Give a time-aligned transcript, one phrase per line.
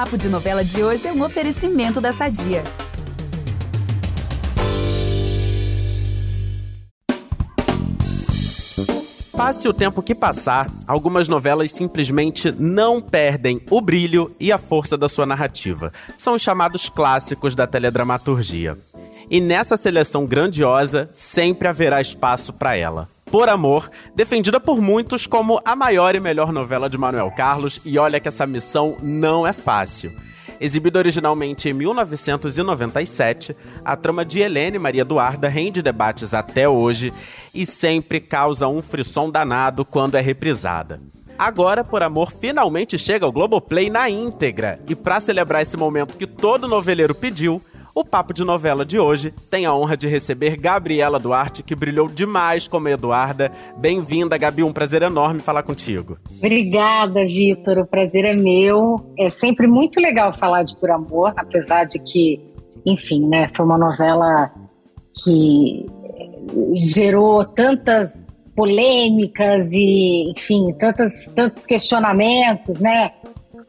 [0.00, 2.64] Papo de Novela de hoje é um oferecimento da Sadia.
[9.36, 14.96] Passe o tempo que passar, algumas novelas simplesmente não perdem o brilho e a força
[14.96, 15.92] da sua narrativa.
[16.16, 18.78] São os chamados clássicos da teledramaturgia.
[19.30, 23.06] E nessa seleção grandiosa, sempre haverá espaço para ela.
[23.30, 27.96] Por Amor, defendida por muitos como a maior e melhor novela de Manuel Carlos, e
[27.96, 30.12] olha que essa missão não é fácil.
[30.60, 37.12] Exibida originalmente em 1997, a trama de Helene Maria Eduarda rende debates até hoje
[37.54, 41.00] e sempre causa um frisson danado quando é reprisada.
[41.38, 46.26] Agora, Por Amor finalmente chega ao Globoplay na íntegra, e para celebrar esse momento que
[46.26, 47.62] todo noveleiro pediu,
[47.94, 52.08] o Papo de Novela de hoje tem a honra de receber Gabriela Duarte, que brilhou
[52.08, 53.52] demais como Eduarda.
[53.76, 56.18] Bem-vinda, Gabi, um prazer enorme falar contigo.
[56.38, 59.12] Obrigada, Vitor, o prazer é meu.
[59.18, 62.40] É sempre muito legal falar de Por Amor, apesar de que,
[62.86, 64.50] enfim, né, foi uma novela
[65.22, 65.86] que
[66.74, 68.16] gerou tantas
[68.54, 73.12] polêmicas e, enfim, tantos, tantos questionamentos, né?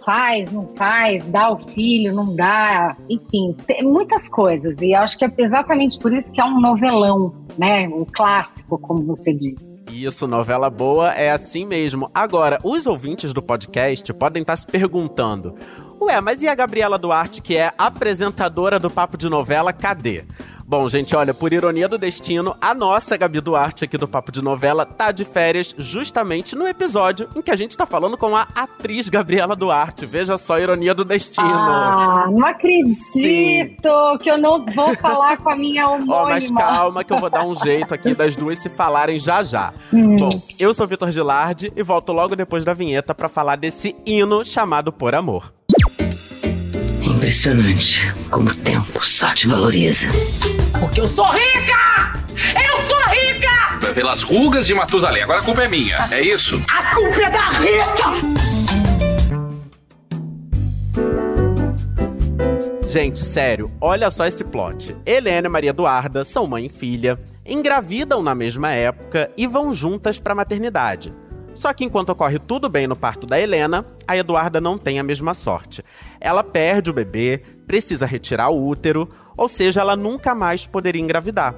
[0.03, 4.81] Faz, não faz, dá o filho, não dá, enfim, muitas coisas.
[4.81, 7.87] E acho que é exatamente por isso que é um novelão, né?
[7.87, 9.83] Um clássico, como você disse.
[9.91, 12.09] Isso, novela boa é assim mesmo.
[12.13, 15.55] Agora, os ouvintes do podcast podem estar se perguntando.
[16.01, 20.25] Ué, mas e a Gabriela Duarte, que é apresentadora do Papo de Novela, cadê?
[20.65, 24.41] Bom, gente, olha, por ironia do destino, a nossa Gabi Duarte aqui do Papo de
[24.41, 28.47] Novela tá de férias justamente no episódio em que a gente tá falando com a
[28.55, 30.05] atriz Gabriela Duarte.
[30.05, 31.45] Veja só a ironia do destino.
[31.51, 33.77] Ah, não acredito Sim.
[34.21, 36.15] que eu não vou falar com a minha homônima.
[36.23, 39.43] Ó, mas calma que eu vou dar um jeito aqui das duas se falarem já
[39.43, 39.73] já.
[39.93, 40.15] Hum.
[40.15, 44.43] Bom, eu sou Vitor Gilardi e volto logo depois da vinheta para falar desse hino
[44.45, 45.51] chamado Por Amor.
[47.21, 50.07] Impressionante como o tempo só te valoriza.
[50.79, 52.19] Porque eu sou rica!
[52.55, 53.93] Eu sou rica!
[53.93, 55.21] Pelas rugas de Matusalém.
[55.21, 56.59] Agora a culpa é minha, é isso?
[56.67, 58.09] A culpa é da Rita!
[62.89, 64.97] Gente, sério, olha só esse plot.
[65.05, 70.17] Helena e Maria Eduarda são mãe e filha, engravidam na mesma época e vão juntas
[70.17, 71.13] para a maternidade.
[71.61, 75.03] Só que enquanto ocorre tudo bem no parto da Helena, a Eduarda não tem a
[75.03, 75.85] mesma sorte.
[76.19, 79.07] Ela perde o bebê, precisa retirar o útero,
[79.37, 81.53] ou seja, ela nunca mais poderia engravidar.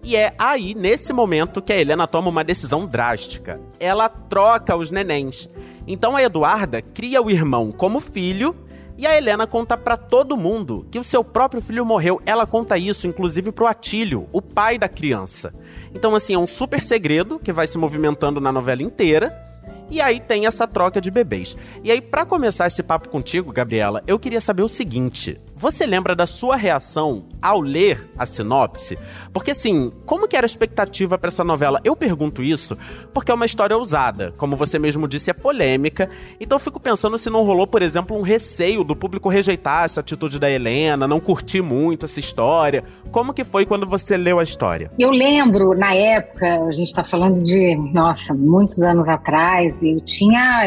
[0.00, 3.60] E é aí, nesse momento, que a Helena toma uma decisão drástica.
[3.80, 5.48] Ela troca os nenéns.
[5.88, 8.54] Então a Eduarda cria o irmão como filho
[8.96, 12.20] e a Helena conta para todo mundo que o seu próprio filho morreu.
[12.24, 15.52] Ela conta isso, inclusive, pro Atílio, o pai da criança.
[15.92, 19.47] Então, assim, é um super segredo que vai se movimentando na novela inteira.
[19.90, 21.56] E aí tem essa troca de bebês.
[21.82, 26.14] E aí, para começar esse papo contigo, Gabriela, eu queria saber o seguinte: você lembra
[26.14, 28.96] da sua reação ao ler a sinopse?
[29.32, 31.80] Porque assim, como que era a expectativa para essa novela?
[31.82, 32.78] Eu pergunto isso
[33.12, 36.08] porque é uma história ousada, como você mesmo disse, é polêmica.
[36.40, 40.38] Então fico pensando se não rolou, por exemplo, um receio do público rejeitar essa atitude
[40.38, 42.84] da Helena, não curtir muito essa história.
[43.10, 44.92] Como que foi quando você leu a história?
[44.96, 50.62] Eu lembro, na época, a gente está falando de, nossa, muitos anos atrás, eu tinha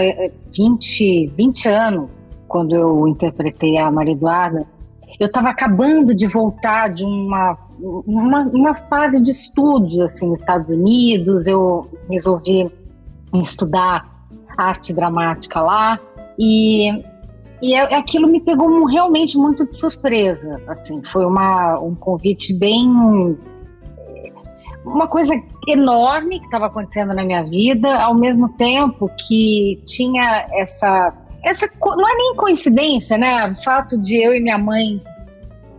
[0.54, 2.10] 20, eh, 20 anos
[2.52, 4.68] quando eu interpretei a Maria Eduarda.
[5.20, 10.72] Eu estava acabando de voltar de uma, uma, uma, fase de estudos assim nos Estados
[10.72, 11.48] Unidos.
[11.48, 12.72] Eu resolvi
[13.34, 14.10] estudar
[14.58, 16.00] arte dramática lá
[16.38, 17.04] e
[17.64, 20.60] e é, aquilo me pegou realmente muito de surpresa.
[20.68, 23.38] Assim, foi uma, um convite bem
[24.84, 25.34] uma coisa
[25.68, 31.14] enorme que estava acontecendo na minha vida, ao mesmo tempo que tinha essa
[31.44, 33.52] essa não é nem coincidência, né?
[33.52, 35.02] O fato de eu e minha mãe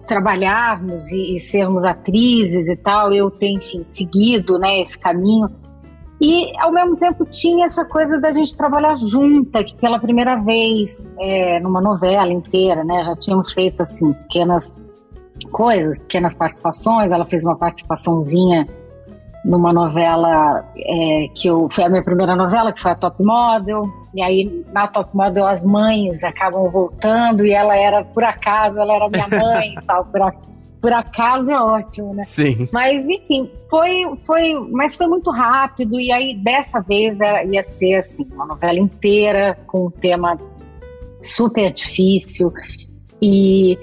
[0.07, 5.49] trabalharmos e, e sermos atrizes e tal, eu ter, enfim, seguido, né, esse caminho.
[6.21, 11.13] E, ao mesmo tempo, tinha essa coisa da gente trabalhar junta, que pela primeira vez,
[11.19, 14.77] é, numa novela inteira, né, já tínhamos feito, assim, pequenas
[15.51, 17.11] coisas, pequenas participações.
[17.11, 18.69] Ela fez uma participaçãozinha
[19.45, 24.02] numa novela é, que eu, foi a minha primeira novela, que foi a Top Model.
[24.15, 28.95] E aí, na Top Model, as mães acabam voltando e ela era, por acaso, ela
[28.95, 30.05] era minha mãe e tal.
[30.05, 30.21] Por,
[30.81, 32.23] por acaso é ótimo, né?
[32.25, 32.69] Sim.
[32.73, 35.99] Mas, enfim, foi, foi, mas foi muito rápido.
[35.99, 40.37] E aí, dessa vez, ia ser, assim, uma novela inteira com um tema
[41.21, 42.53] super difícil.
[43.21, 43.79] E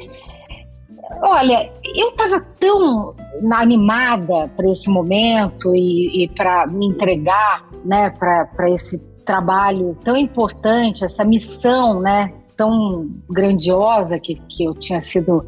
[1.22, 3.16] Olha, eu estava tão
[3.52, 9.00] animada para esse momento e, e para me entregar, né, para esse
[9.30, 15.46] trabalho tão importante, essa missão, né, tão grandiosa que, que eu tinha sido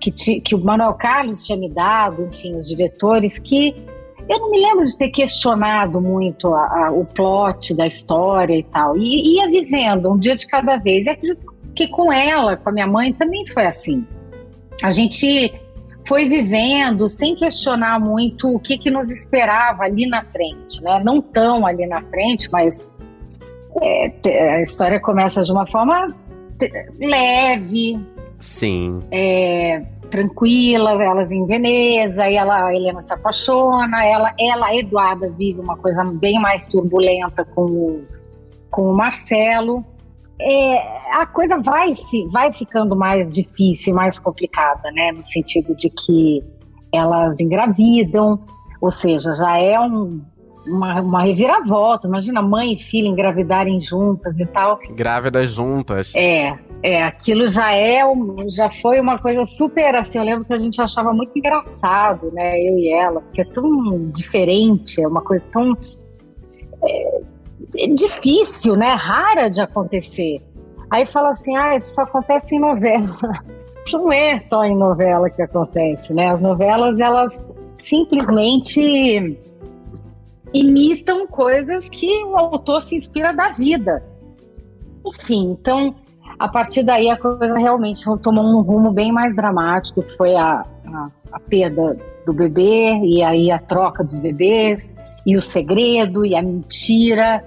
[0.00, 3.76] que, ti, que o Manuel Carlos tinha me dado, enfim, os diretores, que
[4.26, 8.62] eu não me lembro de ter questionado muito a, a, o plot da história e
[8.62, 8.96] tal.
[8.96, 11.06] E ia vivendo um dia de cada vez.
[11.06, 11.44] E acredito
[11.74, 14.06] que com ela, com a minha mãe, também foi assim.
[14.82, 15.52] A gente
[16.06, 21.02] foi vivendo sem questionar muito o que, que nos esperava ali na frente, né?
[21.04, 22.90] Não tão ali na frente, mas
[23.80, 26.14] é, a história começa de uma forma
[26.98, 27.98] leve.
[28.38, 29.00] Sim.
[29.10, 35.60] É, tranquila, elas em Veneza, e ela, a Helena se apaixona, ela, ela, Eduarda, vive
[35.60, 38.04] uma coisa bem mais turbulenta com o,
[38.70, 39.84] com o Marcelo.
[40.40, 45.12] É, a coisa vai se vai ficando mais difícil e mais complicada, né?
[45.12, 46.42] No sentido de que
[46.92, 48.40] elas engravidam,
[48.80, 50.20] ou seja, já é um,
[50.66, 52.06] uma, uma reviravolta.
[52.06, 54.78] Imagina mãe e filha engravidarem juntas e tal.
[54.90, 56.14] Grávidas juntas.
[56.14, 58.02] É, é, aquilo já é,
[58.48, 60.18] já foi uma coisa super assim.
[60.18, 62.58] Eu lembro que a gente achava muito engraçado, né?
[62.60, 65.76] Eu e ela, porque é tão diferente, é uma coisa tão
[66.84, 67.20] é,
[67.78, 68.94] é difícil, né?
[68.94, 70.42] Rara de acontecer.
[70.90, 73.16] Aí fala assim, ah, isso só acontece em novela.
[73.92, 76.28] Não é só em novela que acontece, né?
[76.28, 77.44] As novelas, elas
[77.78, 79.36] simplesmente
[80.52, 84.02] imitam coisas que o autor se inspira da vida.
[85.04, 85.94] Enfim, então,
[86.38, 90.64] a partir daí a coisa realmente tomou um rumo bem mais dramático, que foi a,
[90.86, 94.96] a, a perda do bebê, e aí a troca dos bebês,
[95.26, 97.44] e o segredo, e a mentira,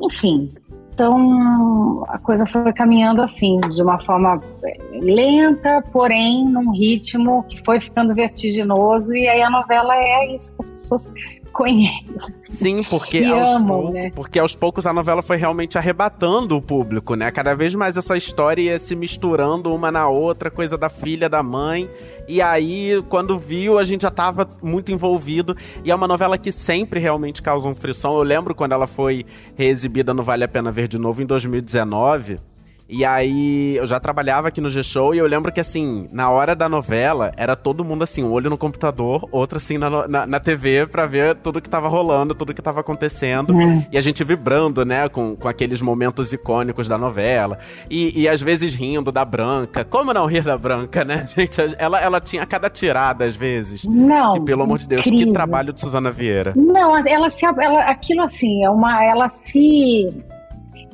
[0.00, 0.50] enfim.
[0.94, 7.62] Então, a coisa foi caminhando assim, de uma forma é, lenta, porém num ritmo que
[7.64, 11.12] foi ficando vertiginoso, e aí a novela é isso que as pessoas
[11.52, 12.04] conhece.
[12.40, 13.92] Sim, porque aos, amam, pou...
[13.92, 14.10] né?
[14.14, 17.30] porque aos poucos a novela foi realmente arrebatando o público, né?
[17.30, 21.42] Cada vez mais essa história ia se misturando uma na outra, coisa da filha, da
[21.42, 21.88] mãe.
[22.26, 25.56] E aí, quando viu, a gente já tava muito envolvido.
[25.84, 28.16] E é uma novela que sempre realmente causa um frisson.
[28.16, 29.24] Eu lembro quando ela foi
[29.54, 32.51] reexibida no Vale a Pena Ver de Novo em 2019.
[32.92, 36.54] E aí, eu já trabalhava aqui no G-Show e eu lembro que, assim, na hora
[36.54, 40.38] da novela, era todo mundo assim, um olho no computador, outro assim na, na, na
[40.38, 43.58] TV pra ver tudo que tava rolando, tudo que tava acontecendo.
[43.58, 43.86] É.
[43.92, 47.58] E a gente vibrando, né, com, com aqueles momentos icônicos da novela.
[47.88, 49.86] E, e às vezes rindo da Branca.
[49.86, 51.62] Como não rir da Branca, né, gente?
[51.78, 53.86] Ela, ela tinha cada tirada, às vezes.
[53.86, 54.34] Não.
[54.34, 55.28] Que, pelo amor de Deus, incrível.
[55.28, 56.52] que trabalho de Suzana Vieira.
[56.54, 57.46] Não, ela se.
[57.46, 59.02] Ela, aquilo assim, é uma.
[59.02, 60.12] Ela se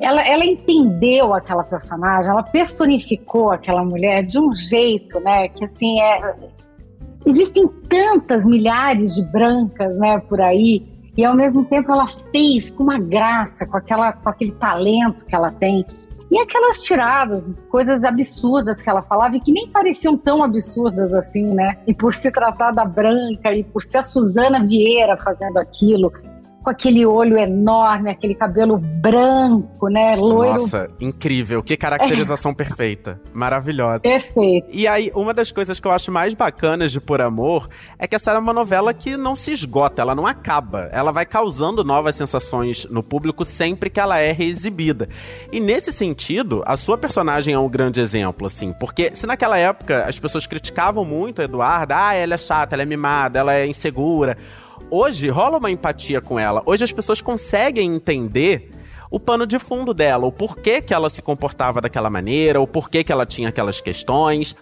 [0.00, 5.48] ela, ela entendeu aquela personagem, ela personificou aquela mulher de um jeito, né?
[5.48, 6.34] Que assim é.
[7.26, 10.86] Existem tantas milhares de brancas, né, por aí,
[11.16, 15.34] e ao mesmo tempo ela fez com uma graça, com, aquela, com aquele talento que
[15.34, 15.84] ela tem.
[16.30, 21.54] E aquelas tiradas, coisas absurdas que ela falava e que nem pareciam tão absurdas assim,
[21.54, 21.78] né?
[21.86, 26.12] E por se tratar da Branca e por ser a Suzana Vieira fazendo aquilo,
[26.68, 30.14] com aquele olho enorme, aquele cabelo branco, né?
[30.16, 30.52] Loiro.
[30.52, 31.62] Nossa, incrível.
[31.62, 33.18] Que caracterização perfeita.
[33.32, 34.02] Maravilhosa.
[34.02, 34.68] Perfeito.
[34.70, 37.68] E aí, uma das coisas que eu acho mais bacanas de Por Amor
[37.98, 40.90] é que essa é uma novela que não se esgota, ela não acaba.
[40.92, 45.08] Ela vai causando novas sensações no público sempre que ela é reexibida.
[45.50, 48.75] E nesse sentido, a sua personagem é um grande exemplo, assim.
[48.75, 52.82] Porque se naquela época as pessoas criticavam muito a Eduarda, ah, ela é chata, ela
[52.82, 54.37] é mimada, ela é insegura
[54.90, 56.62] hoje rola uma empatia com ela.
[56.66, 58.70] Hoje as pessoas conseguem entender
[59.11, 63.02] o pano de fundo dela, o porquê que ela se comportava daquela maneira, o porquê
[63.02, 64.54] que ela tinha aquelas questões.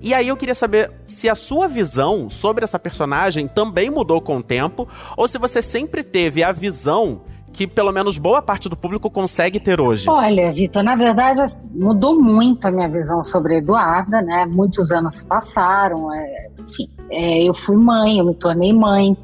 [0.00, 4.36] E aí eu queria saber se a sua visão sobre essa personagem também mudou com
[4.36, 7.22] o tempo, ou se você sempre teve a visão
[7.52, 10.08] que pelo menos boa parte do público consegue ter hoje?
[10.08, 14.46] Olha, Vitor, na verdade assim, mudou muito a minha visão sobre a Eduarda, né?
[14.46, 19.16] Muitos anos passaram, é, enfim, é, eu fui mãe, eu me tornei mãe.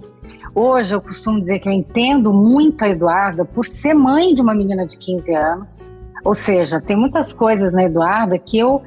[0.55, 4.55] Hoje eu costumo dizer que eu entendo muito a Eduarda por ser mãe de uma
[4.55, 5.83] menina de 15 anos.
[6.25, 8.81] Ou seja, tem muitas coisas na Eduarda que eu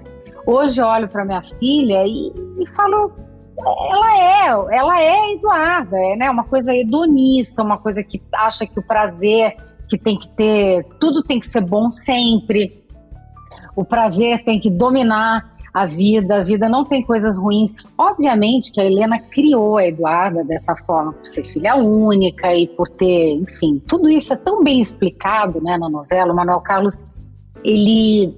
[0.45, 3.11] hoje olho para minha filha e, e, falo,
[3.59, 8.79] ela é, ela é Eduarda, é né, uma coisa hedonista, uma coisa que acha que
[8.79, 9.57] o prazer
[9.89, 12.81] que tem que ter, tudo tem que ser bom sempre.
[13.75, 17.73] O prazer tem que dominar a vida, a vida não tem coisas ruins.
[17.95, 22.89] Obviamente que a Helena criou a Eduarda dessa forma, por ser filha única e por
[22.89, 26.33] ter, enfim, tudo isso é tão bem explicado né, na novela.
[26.33, 26.99] O Manuel Carlos,
[27.63, 28.35] ele,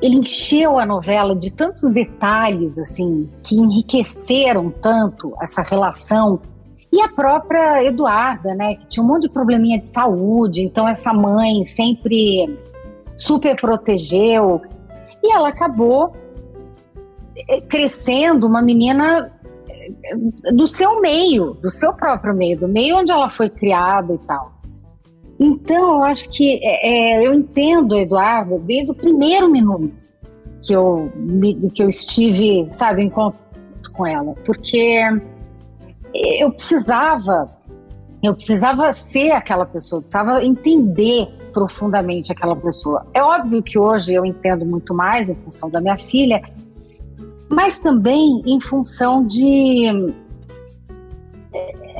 [0.00, 6.40] ele encheu a novela de tantos detalhes, assim, que enriqueceram tanto essa relação
[6.92, 11.12] e a própria Eduarda, né, que tinha um monte de probleminha de saúde, então essa
[11.12, 12.58] mãe sempre
[13.16, 14.62] super protegeu
[15.22, 16.14] E ela acabou
[17.68, 19.32] crescendo uma menina
[19.68, 24.18] eh, do seu meio, do seu próprio meio, do meio onde ela foi criada e
[24.18, 24.58] tal.
[25.40, 29.94] Então, eu acho que é, eu entendo a Eduarda desde o primeiro minuto
[30.60, 31.10] que eu,
[31.72, 35.00] que eu estive, sabe, em contato com ela, porque
[36.12, 37.48] eu precisava,
[38.20, 43.06] eu precisava ser aquela pessoa, precisava entender profundamente aquela pessoa.
[43.14, 46.42] É óbvio que hoje eu entendo muito mais em função da minha filha,
[47.48, 50.12] mas também em função de,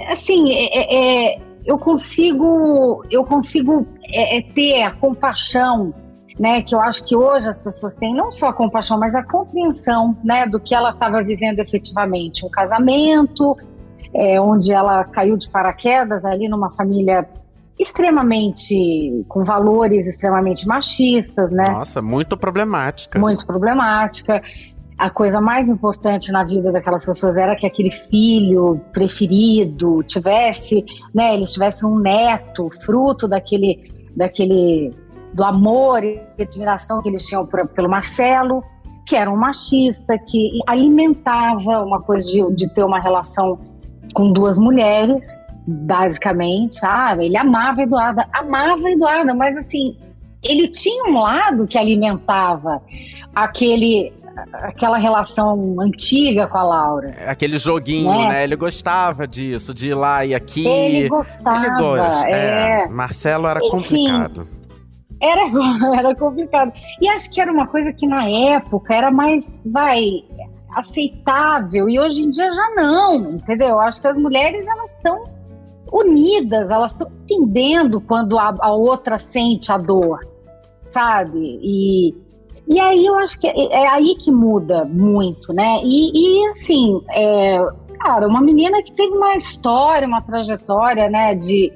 [0.08, 5.92] assim, é, é, eu consigo, eu consigo é, é, ter a compaixão,
[6.38, 9.22] né, que eu acho que hoje as pessoas têm não só a compaixão, mas a
[9.22, 13.56] compreensão, né, do que ela estava vivendo efetivamente, um casamento,
[14.14, 17.28] é, onde ela caiu de paraquedas ali numa família
[17.78, 21.68] extremamente com valores extremamente machistas, né?
[21.70, 23.18] Nossa, muito problemática.
[23.18, 24.42] Muito problemática
[24.98, 31.34] a coisa mais importante na vida daquelas pessoas era que aquele filho preferido tivesse, né,
[31.34, 34.90] eles tivessem um neto, fruto daquele, daquele,
[35.32, 38.64] do amor e admiração que eles tinham pelo Marcelo,
[39.06, 43.56] que era um machista, que alimentava uma coisa de, de ter uma relação
[44.12, 46.80] com duas mulheres, basicamente.
[46.82, 49.96] Ah, ele amava Eduarda, amava Eduarda, mas assim,
[50.42, 52.82] ele tinha um lado que alimentava
[53.34, 54.12] aquele
[54.52, 57.14] aquela relação antiga com a Laura.
[57.26, 58.28] Aquele joguinho, né?
[58.28, 58.44] né?
[58.44, 60.66] Ele gostava disso, de ir lá e aqui.
[60.66, 61.66] Ele gostava.
[61.66, 62.28] Ele gosta.
[62.28, 62.84] É.
[62.84, 62.88] é.
[62.88, 64.48] Marcelo era Enfim, complicado.
[65.20, 65.42] Era,
[65.98, 66.72] era complicado.
[67.00, 70.24] E acho que era uma coisa que na época era mais, vai,
[70.74, 71.88] aceitável.
[71.88, 73.78] E hoje em dia já não, entendeu?
[73.80, 75.24] Acho que as mulheres, elas estão
[75.92, 80.20] unidas, elas estão entendendo quando a, a outra sente a dor,
[80.86, 81.58] sabe?
[81.62, 82.14] E
[82.68, 85.80] e aí eu acho que é, é aí que muda muito, né?
[85.82, 87.58] E, e assim, é,
[87.98, 91.72] cara, uma menina que teve uma história, uma trajetória, né, de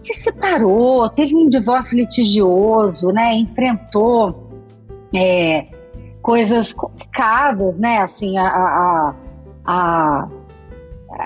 [0.00, 4.48] se separou, teve um divórcio litigioso, né, enfrentou
[5.14, 5.66] é,
[6.20, 9.14] coisas complicadas, né, assim, a, a,
[9.64, 10.28] a,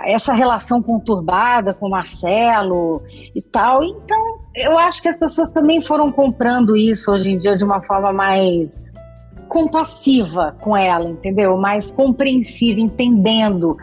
[0.05, 3.03] essa relação conturbada com o Marcelo
[3.35, 3.83] e tal.
[3.83, 7.83] Então, eu acho que as pessoas também foram comprando isso hoje em dia de uma
[7.83, 8.93] forma mais
[9.49, 11.57] compassiva com ela, entendeu?
[11.57, 13.77] Mais compreensiva, entendendo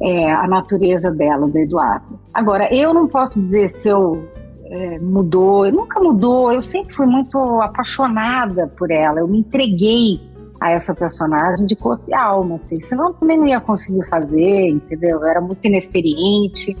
[0.00, 2.18] é, a natureza dela, do Eduardo.
[2.32, 4.26] Agora, eu não posso dizer se eu
[4.64, 10.20] é, mudou, nunca mudou, eu sempre fui muito apaixonada por ela, eu me entreguei
[10.60, 14.68] a essa personagem de corpo e alma, assim, senão eu também não ia conseguir fazer,
[14.68, 15.20] entendeu?
[15.20, 16.76] Eu era muito inexperiente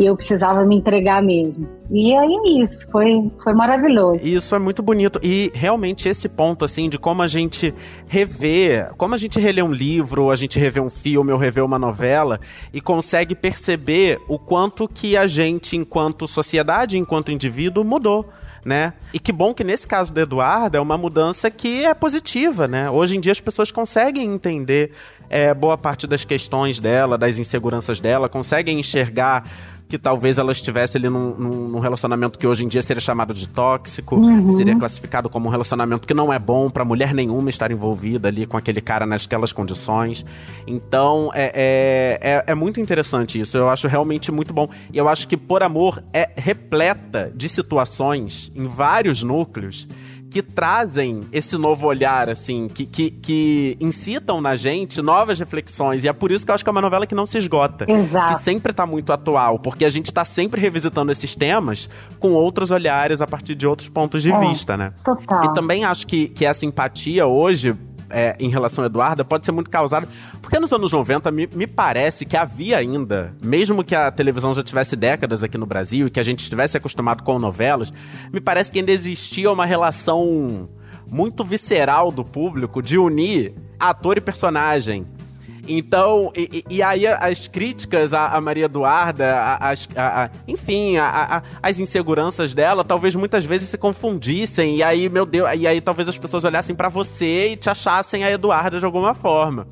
[0.00, 1.68] e eu precisava me entregar mesmo.
[1.90, 4.18] E aí é isso, foi, foi maravilhoso.
[4.22, 5.20] Isso é muito bonito.
[5.22, 7.74] E realmente esse ponto, assim, de como a gente
[8.08, 11.78] revê, como a gente relê um livro, a gente revê um filme ou revê uma
[11.78, 12.40] novela
[12.72, 18.26] e consegue perceber o quanto que a gente, enquanto sociedade, enquanto indivíduo, mudou.
[18.64, 18.92] Né?
[19.12, 22.90] E que bom que nesse caso do Eduardo é uma mudança que é positiva, né?
[22.90, 24.92] Hoje em dia as pessoas conseguem entender
[25.30, 29.44] é, boa parte das questões dela, das inseguranças dela, conseguem enxergar
[29.90, 33.48] que talvez ela estivesse ali num, num, relacionamento que hoje em dia seria chamado de
[33.48, 34.52] tóxico, uhum.
[34.52, 38.46] seria classificado como um relacionamento que não é bom para mulher nenhuma estar envolvida ali
[38.46, 40.24] com aquele cara naquelas condições.
[40.64, 41.50] Então é,
[42.22, 44.68] é, é, é muito interessante isso, eu acho realmente muito bom.
[44.92, 49.88] E eu acho que Por Amor é repleta de situações em vários núcleos
[50.30, 56.04] que trazem esse novo olhar, assim, que, que, que, incitam na gente novas reflexões.
[56.04, 57.84] E é por isso que eu acho que é uma novela que não se esgota.
[57.90, 58.34] Exato.
[58.34, 62.70] Que sempre tá muito atual, porque a gente tá sempre revisitando esses temas com outros
[62.70, 64.92] olhares a partir de outros pontos de é, vista, né?
[65.04, 65.44] Total.
[65.44, 67.76] E também acho que, que essa empatia hoje
[68.10, 70.08] é, em relação a Eduarda pode ser muito causada.
[70.42, 74.62] Porque nos anos 90 me, me parece que havia ainda, mesmo que a televisão já
[74.62, 77.92] tivesse décadas aqui no Brasil e que a gente estivesse acostumado com novelas,
[78.32, 80.68] me parece que ainda existia uma relação
[81.10, 85.06] muito visceral do público de unir ator e personagem.
[85.72, 91.78] Então, e, e aí as críticas à, Maria Eduarda, as, a, a, enfim, a, as
[91.78, 94.78] inseguranças dela, talvez muitas vezes se confundissem.
[94.78, 98.24] E aí, meu Deus, e aí talvez as pessoas olhassem para você e te achassem
[98.24, 99.64] a Eduarda de alguma forma.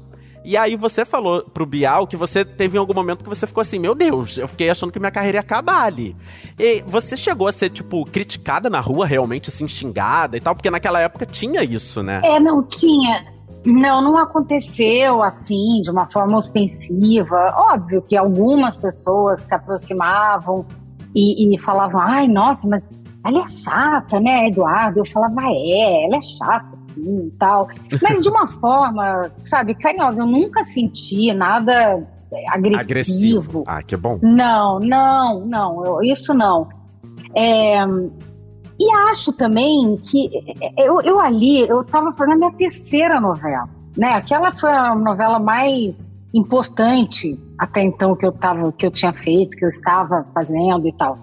[0.45, 3.61] E aí você falou pro Bial que você teve em algum momento que você ficou
[3.61, 6.17] assim, meu Deus, eu fiquei achando que minha carreira ia acabar ali.
[6.57, 10.55] E você chegou a ser, tipo, criticada na rua, realmente, assim, xingada e tal?
[10.55, 12.21] Porque naquela época tinha isso, né?
[12.25, 13.38] É, não tinha.
[13.65, 17.55] Não, não aconteceu assim, de uma forma ostensiva.
[17.57, 20.65] Óbvio que algumas pessoas se aproximavam
[21.15, 22.89] e, e falavam: ai, nossa, mas
[23.25, 25.01] ela é chata, né, Eduardo?
[25.01, 27.69] Eu falava, é, ela é chata, sim, e tal.
[28.01, 30.23] Mas de uma forma, sabe, carinhosa.
[30.23, 32.07] Eu nunca senti nada
[32.49, 32.81] agressivo.
[32.83, 33.65] agressivo.
[33.67, 34.19] Ah, que bom.
[34.23, 36.69] Não, não, não, eu, isso não.
[37.35, 37.85] É,
[38.79, 40.31] e acho também que
[40.77, 44.13] eu, eu ali, eu estava fazendo a minha terceira novela, né?
[44.13, 49.57] Aquela foi a novela mais importante até então que eu tava, que eu tinha feito,
[49.57, 51.19] que eu estava fazendo e tal.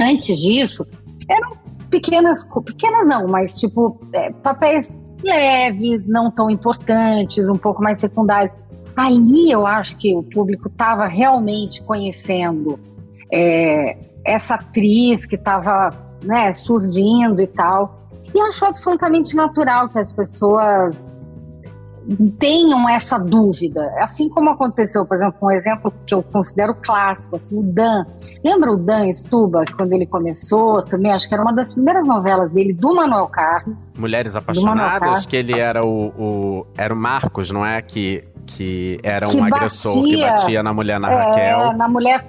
[0.00, 0.86] Antes disso,
[1.28, 1.52] eram
[1.90, 8.52] pequenas, pequenas não, mas tipo é, papéis leves, não tão importantes, um pouco mais secundários.
[8.94, 12.78] Ali eu acho que o público estava realmente conhecendo
[13.32, 18.00] é, essa atriz que estava né, surgindo e tal.
[18.34, 21.16] E acho absolutamente natural que as pessoas
[22.38, 23.92] tenham essa dúvida.
[23.98, 28.04] Assim como aconteceu, por exemplo, um exemplo que eu considero clássico, assim, o Dan.
[28.44, 31.12] Lembra o Dan Stuba, quando ele começou também?
[31.12, 33.92] Acho que era uma das primeiras novelas dele, do Manuel Carlos.
[33.96, 37.80] Mulheres Apaixonadas, que ele era o, o, era o Marcos, não é?
[37.80, 41.72] Que, que era um que agressor batia, que batia na mulher, na é, Raquel.
[41.76, 42.24] na mulher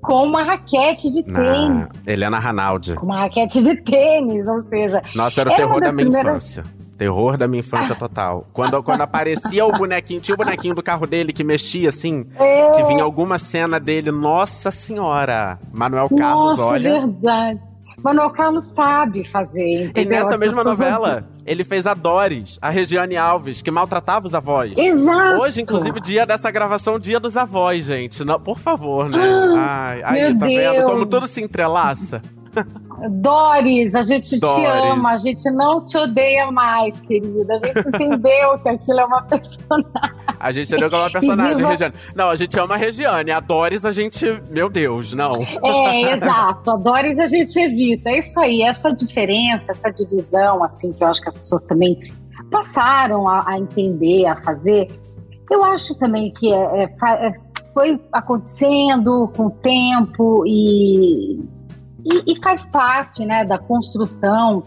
[0.00, 1.88] com uma raquete de tênis.
[2.06, 2.94] Helena Ranaldi.
[2.94, 5.02] Com uma raquete de tênis, ou seja...
[5.14, 6.30] Nossa, era o terror da minha primeiras...
[6.32, 6.64] infância.
[6.96, 8.46] Terror da minha infância total.
[8.52, 12.72] Quando, quando aparecia o bonequinho, tinha o bonequinho do carro dele que mexia assim, é.
[12.72, 15.58] que vinha alguma cena dele, nossa senhora!
[15.72, 17.00] Manuel Carlos, nossa, olha.
[17.00, 17.69] verdade.
[18.02, 20.02] Manuel Carlos sabe fazer, entendeu?
[20.02, 24.34] E nessa As mesma novela, ele fez a Doris, a Regiane Alves, que maltratava os
[24.34, 24.76] avós.
[24.76, 25.42] Exato.
[25.42, 28.24] Hoje, inclusive, dia dessa gravação, dia dos avós, gente.
[28.24, 29.18] Não, por favor, né?
[29.56, 30.74] Ai, aí, tá Deus.
[30.74, 32.22] vendo como tudo se entrelaça?
[33.08, 34.56] Doris, a gente Doris.
[34.56, 37.54] te ama, a gente não te odeia mais, querida.
[37.54, 39.90] A gente entendeu que aquilo é uma personagem.
[40.38, 41.66] A gente entendeu que é uma personagem.
[41.66, 41.94] Regiane.
[42.14, 43.30] Não, a gente ama a Regiane.
[43.30, 44.24] A Doris, a gente.
[44.50, 45.32] Meu Deus, não.
[45.64, 46.70] É, exato.
[46.70, 48.10] A Doris a gente evita.
[48.10, 52.12] É isso aí, essa diferença, essa divisão, assim, que eu acho que as pessoas também
[52.50, 54.88] passaram a, a entender, a fazer.
[55.50, 57.32] Eu acho também que é, é, é
[57.72, 61.40] foi acontecendo com o tempo e
[62.04, 64.62] e, e faz parte né, da construção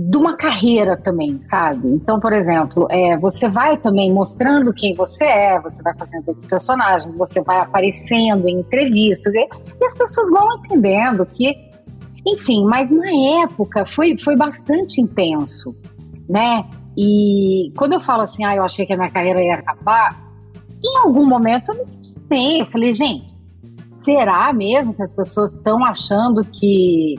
[0.00, 1.88] de uma carreira também, sabe?
[1.90, 6.46] Então, por exemplo, é, você vai também mostrando quem você é, você vai fazendo outros
[6.46, 9.40] personagens, você vai aparecendo em entrevistas e,
[9.80, 11.52] e as pessoas vão entendendo que,
[12.24, 13.10] enfim, mas na
[13.42, 15.74] época foi, foi bastante intenso,
[16.28, 16.64] né?
[16.96, 20.16] E quando eu falo assim, ah, eu achei que a minha carreira ia acabar,
[20.84, 21.86] em algum momento eu
[22.30, 23.37] me eu falei, gente,
[23.98, 27.16] será mesmo que as pessoas estão achando que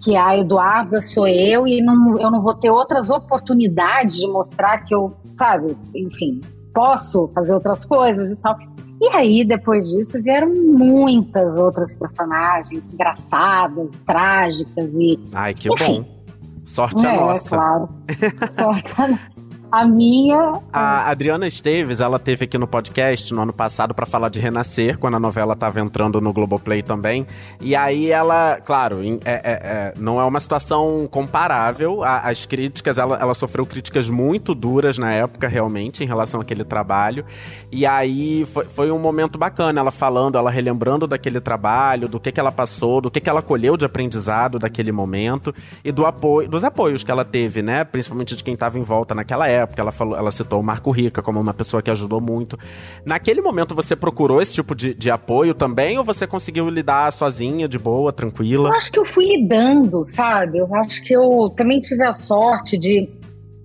[0.00, 4.78] que a Eduarda sou eu e não, eu não vou ter outras oportunidades de mostrar
[4.84, 6.40] que eu, sabe, enfim,
[6.72, 8.56] posso fazer outras coisas e tal.
[9.00, 15.18] E aí, depois disso, vieram muitas outras personagens engraçadas, trágicas e.
[15.32, 16.02] Ai, que enfim.
[16.02, 16.18] bom.
[16.64, 17.56] Sorte é, a nossa.
[17.56, 17.88] claro.
[18.46, 19.37] Sorte a
[19.70, 20.60] a minha.
[20.72, 24.98] A Adriana Esteves, ela teve aqui no podcast no ano passado para falar de Renascer,
[24.98, 27.26] quando a novela estava entrando no Globoplay também.
[27.60, 32.02] E aí ela, claro, é, é, é, não é uma situação comparável.
[32.02, 37.24] as críticas, ela, ela sofreu críticas muito duras na época, realmente, em relação àquele trabalho.
[37.70, 42.32] E aí foi, foi um momento bacana, ela falando, ela relembrando daquele trabalho, do que,
[42.32, 45.54] que ela passou, do que, que ela colheu de aprendizado daquele momento
[45.84, 47.84] e do apoio, dos apoios que ela teve, né?
[47.84, 49.80] Principalmente de quem estava em volta naquela época época.
[49.80, 52.58] Ela, falou, ela citou o Marco Rica como uma pessoa que ajudou muito.
[53.04, 55.98] Naquele momento, você procurou esse tipo de, de apoio também?
[55.98, 58.70] Ou você conseguiu lidar sozinha, de boa, tranquila?
[58.70, 60.58] Eu acho que eu fui lidando, sabe?
[60.58, 63.08] Eu acho que eu também tive a sorte de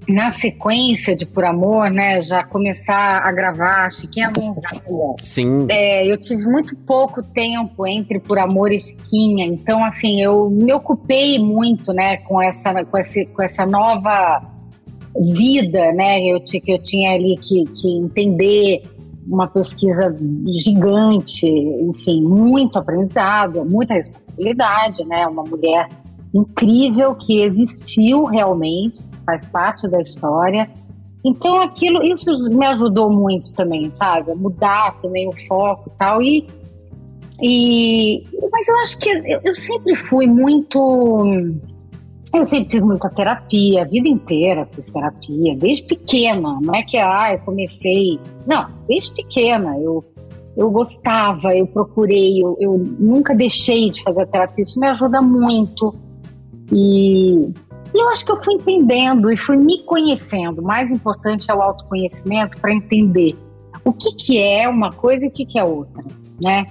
[0.08, 4.82] na sequência de Por Amor, né, já começar a gravar Chiquinha Gonzaga.
[5.22, 5.68] Sim.
[5.70, 10.74] É, eu tive muito pouco tempo entre Por Amor e Chiquinha, então assim, eu me
[10.74, 14.53] ocupei muito, né, com essa, com esse, com essa nova
[15.20, 16.22] vida, né?
[16.22, 18.84] Eu, que eu tinha ali que, que entender
[19.28, 20.16] uma pesquisa
[20.48, 25.26] gigante, enfim, muito aprendizado, muita responsabilidade, né?
[25.28, 25.88] Uma mulher
[26.34, 30.70] incrível que existiu realmente, faz parte da história.
[31.24, 34.34] Então aquilo, isso me ajudou muito também, sabe?
[34.34, 36.22] Mudar também o foco e tal.
[36.22, 36.48] E,
[37.42, 41.56] e mas eu acho que eu, eu sempre fui muito
[42.34, 46.60] eu sempre fiz muita terapia, a vida inteira fiz terapia, desde pequena.
[46.62, 48.20] Não é que ah, eu comecei.
[48.48, 50.04] Não, desde pequena eu,
[50.58, 54.64] eu gostava, eu procurei, eu, eu nunca deixei de fazer terapia.
[54.64, 55.94] Isso me ajuda muito.
[56.72, 57.52] E,
[57.94, 60.60] e eu acho que eu fui entendendo e fui me conhecendo.
[60.60, 63.38] O mais importante é o autoconhecimento para entender
[63.86, 66.04] o que, que é uma coisa e o que, que é outra,
[66.42, 66.66] né?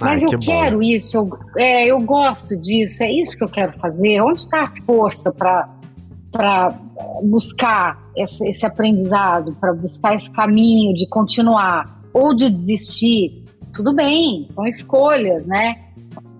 [0.00, 0.82] Mas Ai, eu que quero bom.
[0.82, 4.20] isso, eu, é, eu gosto disso, é isso que eu quero fazer.
[4.22, 6.74] Onde está a força para
[7.22, 13.44] buscar esse, esse aprendizado, para buscar esse caminho de continuar ou de desistir?
[13.74, 15.76] Tudo bem, são escolhas, né?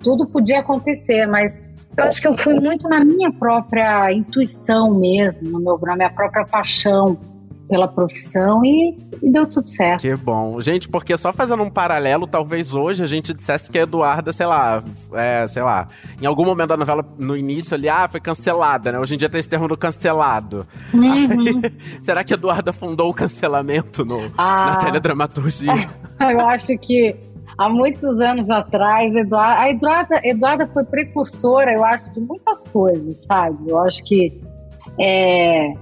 [0.03, 1.63] Tudo podia acontecer, mas
[1.97, 6.11] eu acho que eu fui muito na minha própria intuição mesmo, no meu, na minha
[6.11, 7.19] própria paixão
[7.71, 10.01] pela profissão e, e deu tudo certo.
[10.01, 10.61] Que bom.
[10.61, 14.45] Gente, porque só fazendo um paralelo, talvez hoje a gente dissesse que a Eduarda, sei
[14.45, 15.87] lá, é, sei lá,
[16.21, 18.99] em algum momento da novela, no início ali, ah, foi cancelada, né?
[18.99, 20.67] Hoje em dia tem esse termo do cancelado.
[20.93, 21.13] Uhum.
[21.13, 24.73] Aí, será que a Eduarda fundou o cancelamento no, Ah.
[24.73, 25.89] na teledramaturgia?
[26.19, 27.15] Eu acho que
[27.57, 33.25] há muitos anos atrás, Eduarda, a Eduarda, Eduarda foi precursora, eu acho, de muitas coisas,
[33.25, 33.71] sabe?
[33.71, 34.41] Eu acho que.
[34.99, 35.73] É,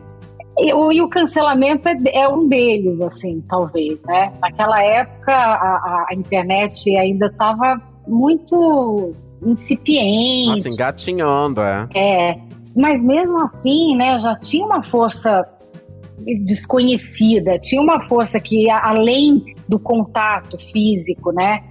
[0.60, 4.32] e, o, e o cancelamento é, é um deles, assim, talvez, né?
[4.40, 9.12] Naquela época, a, a- internet ainda estava muito
[9.44, 10.48] incipiente.
[10.48, 11.88] Nossa, engatinhando, é.
[11.94, 12.38] É,
[12.74, 15.46] mas mesmo assim, né, já tinha uma força
[16.44, 21.62] desconhecida, tinha uma força que além do contato físico, né,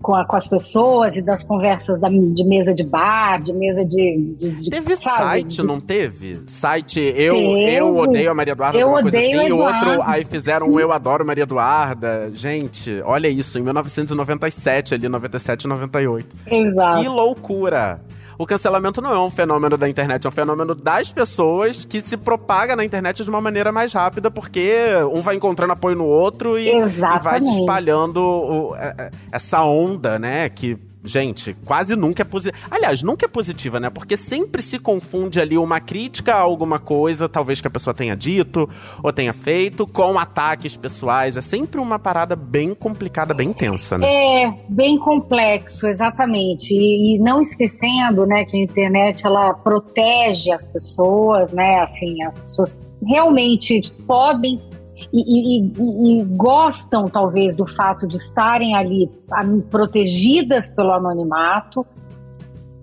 [0.00, 3.84] com, a- com as pessoas e das conversas da- de mesa de bar, de mesa
[3.84, 6.40] de, de, de Teve sabe, site, não teve?
[6.46, 7.74] Site Eu, Teve.
[7.76, 9.46] eu odeio a Maria Eduarda, Eu alguma coisa assim.
[9.46, 10.04] E outro, Eduarda.
[10.12, 10.72] aí fizeram Sim.
[10.72, 12.30] um Eu Adoro Maria Eduarda.
[12.32, 16.36] Gente, olha isso, em 1997, ali, 97 e 98.
[16.46, 17.02] Exato.
[17.02, 18.00] Que loucura!
[18.38, 22.16] O cancelamento não é um fenômeno da internet, é um fenômeno das pessoas que se
[22.16, 24.72] propaga na internet de uma maneira mais rápida, porque
[25.12, 26.68] um vai encontrando apoio no outro e,
[27.16, 30.48] e vai se espalhando o- é- é- essa onda, né?
[30.48, 32.56] Que, gente, quase nunca é positiva.
[32.70, 33.90] Aliás, nunca é positiva, né?
[33.90, 38.14] Porque sempre se confunde ali uma crítica a alguma coisa, talvez que a pessoa tenha
[38.14, 38.68] dito
[39.02, 41.36] ou tenha feito, com ataques pessoais.
[41.36, 44.06] É sempre uma parada bem complicada, bem tensa, né?
[44.06, 46.72] É bem complexo, exatamente.
[46.74, 51.80] E, e não esquecendo, né, que a internet ela protege as pessoas, né?
[51.80, 54.60] Assim, as pessoas realmente podem
[55.12, 61.86] e, e- e- gostam talvez do fato de estarem ali ah, protegidas pelo anonimato.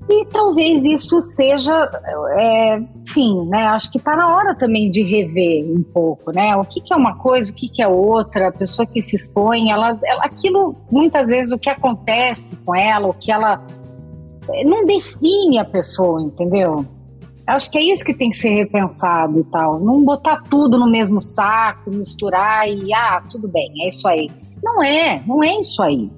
[0.08, 1.89] E talvez isso seja,
[2.38, 3.65] é, enfim, né?
[3.65, 6.56] Acho que está na hora também de rever um pouco, né?
[6.56, 8.49] O que, que é uma coisa, o que, que é outra.
[8.49, 13.08] A pessoa que se expõe, ela, ela, aquilo, muitas vezes, o que acontece com ela,
[13.08, 13.60] o que ela.
[14.49, 16.86] é, Não define a pessoa, entendeu?
[17.47, 19.79] Acho que é isso que tem que ser repensado e tal.
[19.79, 24.29] Não botar tudo no mesmo saco, misturar e, ah, tudo bem, é isso aí.
[24.63, 26.12] Não é, não é isso aí.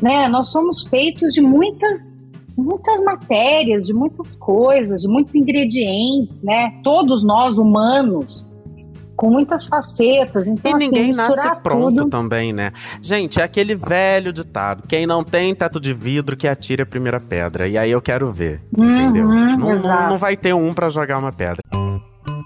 [0.00, 0.26] Né?
[0.28, 2.18] Nós somos feitos de muitas
[2.56, 6.78] muitas matérias, de muitas coisas, de muitos ingredientes, né?
[6.82, 8.44] Todos nós humanos
[9.20, 10.48] com muitas facetas.
[10.48, 12.08] Então, E ninguém assim, nasce misturar pronto tudo.
[12.10, 12.72] também, né?
[13.02, 17.20] Gente, é aquele velho ditado: quem não tem teto de vidro que atire a primeira
[17.20, 17.68] pedra.
[17.68, 19.26] E aí eu quero ver, entendeu?
[19.26, 20.08] Uhum, Não, não, exato.
[20.10, 21.58] não vai ter um pra jogar uma pedra.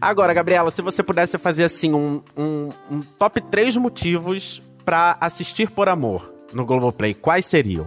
[0.00, 5.70] Agora, Gabriela, se você pudesse fazer assim um, um- um top 3 motivos pra assistir
[5.70, 7.86] por amor no Globoplay, quais seriam?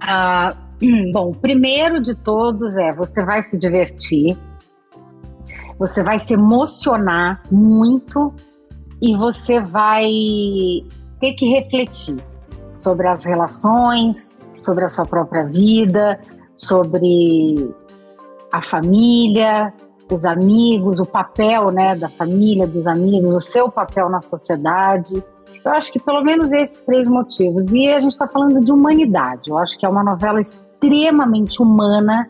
[0.00, 4.38] Ah, hum, bom, primeiro de todos é você vai se divertir,
[5.78, 8.32] você vai se emocionar muito
[9.00, 10.06] e você vai
[11.20, 12.16] ter que refletir
[12.78, 16.20] sobre as relações, sobre a sua própria vida,
[16.54, 17.72] sobre
[18.52, 19.72] a família,
[20.14, 25.22] os amigos, o papel né, da família, dos amigos, o seu papel na sociedade.
[25.64, 27.72] Eu acho que pelo menos esses três motivos.
[27.72, 29.50] E a gente está falando de humanidade.
[29.50, 32.28] Eu acho que é uma novela extremamente humana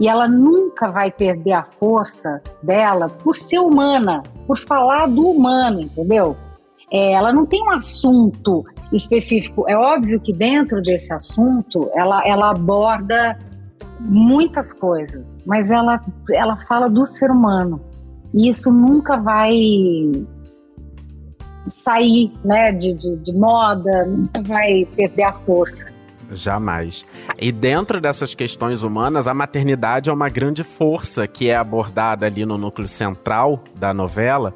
[0.00, 5.80] e ela nunca vai perder a força dela por ser humana, por falar do humano,
[5.80, 6.36] entendeu?
[6.90, 9.64] É, ela não tem um assunto específico.
[9.68, 13.38] É óbvio que dentro desse assunto ela, ela aborda
[14.00, 16.00] muitas coisas, mas ela,
[16.32, 17.80] ela fala do ser humano.
[18.32, 19.52] E isso nunca vai
[21.68, 25.86] sair né, de, de, de moda, nunca vai perder a força.
[26.30, 27.06] Jamais.
[27.38, 32.44] E dentro dessas questões humanas, a maternidade é uma grande força que é abordada ali
[32.44, 34.54] no núcleo central da novela.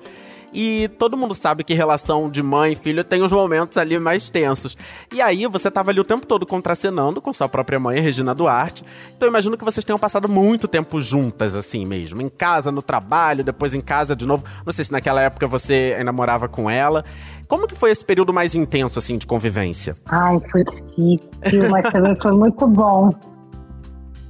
[0.53, 4.29] E todo mundo sabe que relação de mãe e filho tem os momentos ali mais
[4.29, 4.77] tensos.
[5.13, 8.85] E aí você tava ali o tempo todo contracenando com sua própria mãe, Regina Duarte.
[9.17, 12.21] Então eu imagino que vocês tenham passado muito tempo juntas, assim mesmo.
[12.21, 14.45] Em casa, no trabalho, depois em casa de novo.
[14.67, 17.05] Não sei se naquela época você ainda morava com ela.
[17.49, 19.97] Como que foi esse período mais intenso, assim, de convivência?
[20.07, 23.13] Ai, foi difícil, mas também foi muito bom.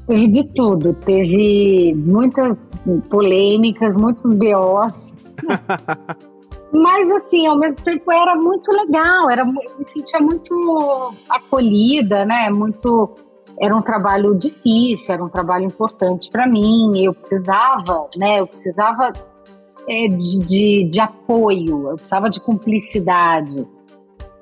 [0.06, 0.94] Teve de tudo.
[0.94, 2.70] Teve muitas
[3.08, 5.14] polêmicas, muitos BOs.
[6.72, 12.48] Mas, assim, ao mesmo tempo era muito legal, era, me sentia muito acolhida, né?
[12.50, 13.10] Muito.
[13.60, 16.92] Era um trabalho difícil, era um trabalho importante para mim.
[16.98, 18.40] Eu precisava, né?
[18.40, 19.12] Eu precisava
[19.86, 23.68] é, de, de, de apoio, eu precisava de cumplicidade.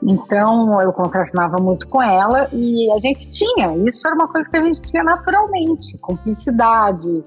[0.02, 4.56] Então eu contracenava muito com ela e a gente tinha, isso era uma coisa que
[4.56, 7.22] a gente tinha naturalmente, cumplicidade,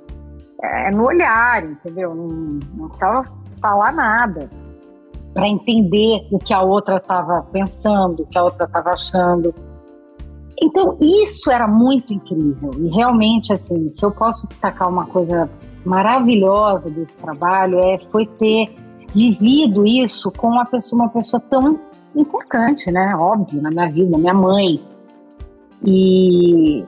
[0.61, 2.15] é, no olhar, entendeu?
[2.15, 2.27] Não,
[2.75, 3.25] não precisava
[3.61, 4.49] falar nada
[5.33, 9.53] para entender o que a outra estava pensando, o que a outra estava achando.
[10.61, 15.49] Então isso era muito incrível e realmente assim, se eu posso destacar uma coisa
[15.85, 18.73] maravilhosa desse trabalho é foi ter
[19.13, 21.79] vivido isso com uma pessoa, uma pessoa tão
[22.15, 23.15] importante, né?
[23.15, 24.79] Óbvio, na minha vida, minha mãe.
[25.85, 26.85] E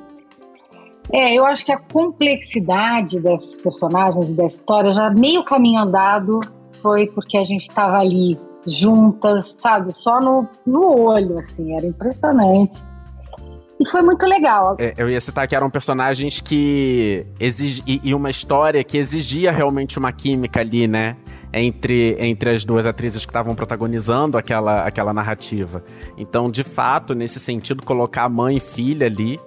[1.12, 6.40] é, eu acho que a complexidade desses personagens e da história já meio caminho andado
[6.82, 9.94] foi porque a gente estava ali juntas, sabe?
[9.94, 12.84] Só no, no olho, assim, era impressionante.
[13.80, 14.76] E foi muito legal.
[14.80, 17.84] É, eu ia citar que eram personagens que exig...
[17.86, 21.18] e uma história que exigia realmente uma química ali, né?
[21.56, 25.84] Entre, entre as duas atrizes que estavam protagonizando aquela, aquela narrativa.
[26.18, 29.40] Então, de fato, nesse sentido, colocar mãe e filha ali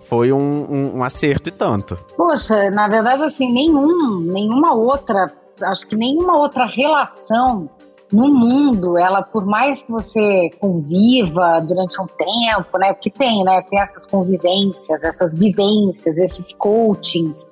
[0.00, 1.96] foi um, um, um acerto e tanto.
[2.16, 7.70] Poxa, na verdade, assim, nenhum, nenhuma outra, acho que nenhuma outra relação
[8.12, 12.92] no mundo, ela, por mais que você conviva durante um tempo, né?
[12.92, 13.62] Porque tem, né?
[13.62, 17.48] Tem essas convivências, essas vivências, esses coachings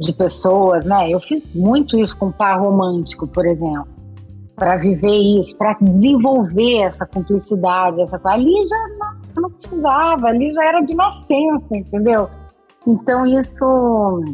[0.00, 1.10] de pessoas, né?
[1.10, 3.86] Eu fiz muito isso com par romântico, por exemplo,
[4.56, 8.18] para viver isso, para desenvolver essa cumplicidade, essa.
[8.24, 12.28] Ali já nossa, não precisava, ali já era de nascença, entendeu?
[12.86, 14.24] Então isso,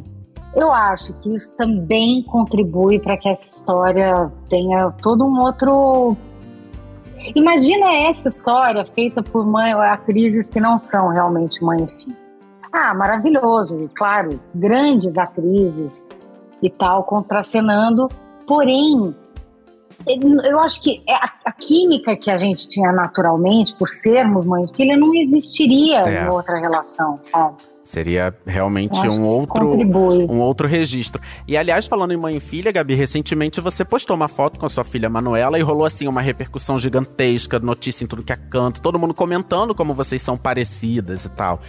[0.54, 6.16] eu acho que isso também contribui para que essa história tenha todo um outro
[7.34, 12.25] Imagina essa história feita por mãe, atrizes que não são realmente mãe e filha.
[12.72, 16.04] Ah, maravilhoso, claro, grandes atrizes
[16.62, 18.08] e tal, contracenando,
[18.46, 19.14] porém,
[20.44, 24.76] eu acho que é a, química que a gente tinha naturalmente, por sermos mãe e
[24.76, 26.24] filha, não existiria é.
[26.24, 27.56] em outra relação, sabe?
[27.86, 29.76] Seria realmente um outro,
[30.28, 31.22] um outro registro.
[31.46, 34.68] E aliás, falando em mãe e filha, Gabi, recentemente você postou uma foto com a
[34.68, 38.82] sua filha Manuela e rolou assim uma repercussão gigantesca, notícia em tudo que é canto,
[38.82, 41.60] todo mundo comentando como vocês são parecidas e tal.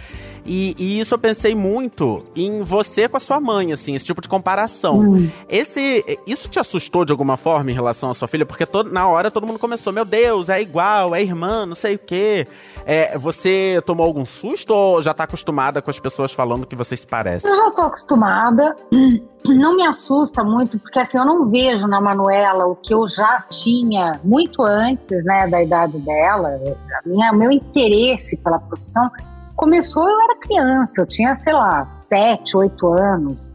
[0.48, 4.22] E, e, isso eu pensei muito em você com a sua mãe, assim, esse tipo
[4.22, 5.00] de comparação.
[5.00, 5.30] Hum.
[5.46, 8.46] Esse, isso te assustou de alguma forma em relação à sua filha?
[8.46, 11.96] Porque todo, na hora todo mundo começou, meu Deus, é igual, é irmã, não sei
[11.96, 12.48] o quê.
[12.86, 17.00] É, você tomou algum susto ou já tá acostumada com as pessoas falando que vocês
[17.00, 17.50] se parecem?
[17.50, 18.74] Eu já tô acostumada.
[19.44, 23.44] Não me assusta muito, porque assim, eu não vejo na Manuela o que eu já
[23.48, 26.60] tinha muito antes, né, da idade dela.
[26.98, 29.08] A minha, meu interesse pela profissão
[29.58, 33.50] começou, eu era criança, eu tinha, sei lá, sete, oito anos.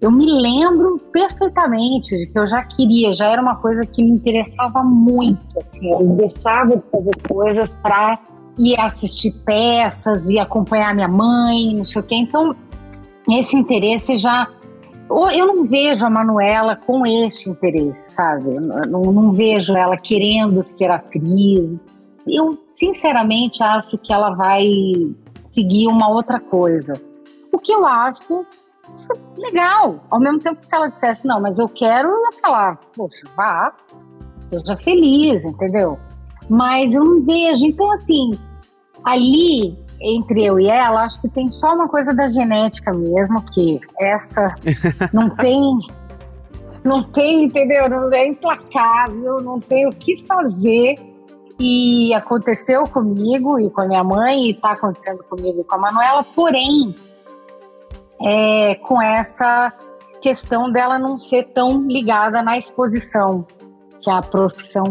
[0.00, 4.10] Eu me lembro perfeitamente de que eu já queria, já era uma coisa que me
[4.10, 8.18] interessava muito, assim, eu deixava de fazer coisas para
[8.58, 12.16] ir assistir peças e acompanhar minha mãe, não sei o quê.
[12.16, 12.54] Então,
[13.30, 14.48] esse interesse já
[15.34, 18.60] eu não vejo a Manuela com este interesse, sabe?
[18.60, 21.86] Não, não vejo ela querendo ser atriz.
[22.26, 24.70] Eu, sinceramente, acho que ela vai
[25.52, 26.92] seguir uma outra coisa.
[27.52, 28.46] O que eu acho
[29.36, 30.00] legal.
[30.10, 33.26] Ao mesmo tempo que se ela dissesse, não, mas eu quero, eu ia falar, poxa,
[33.36, 33.72] vá,
[34.46, 35.98] seja feliz, entendeu?
[36.48, 37.66] Mas eu não vejo.
[37.66, 38.32] Então, assim,
[39.04, 43.80] ali entre eu e ela, acho que tem só uma coisa da genética mesmo, que
[44.00, 44.54] essa
[45.12, 45.78] não tem.
[46.84, 47.88] Não tem, entendeu?
[47.88, 50.94] Não é implacável, não tem o que fazer
[51.58, 55.78] e aconteceu comigo e com a minha mãe, e está acontecendo comigo e com a
[55.78, 56.94] Manuela, porém,
[58.20, 59.72] é, com essa
[60.20, 63.46] questão dela não ser tão ligada na exposição.
[64.00, 64.84] Que a profissão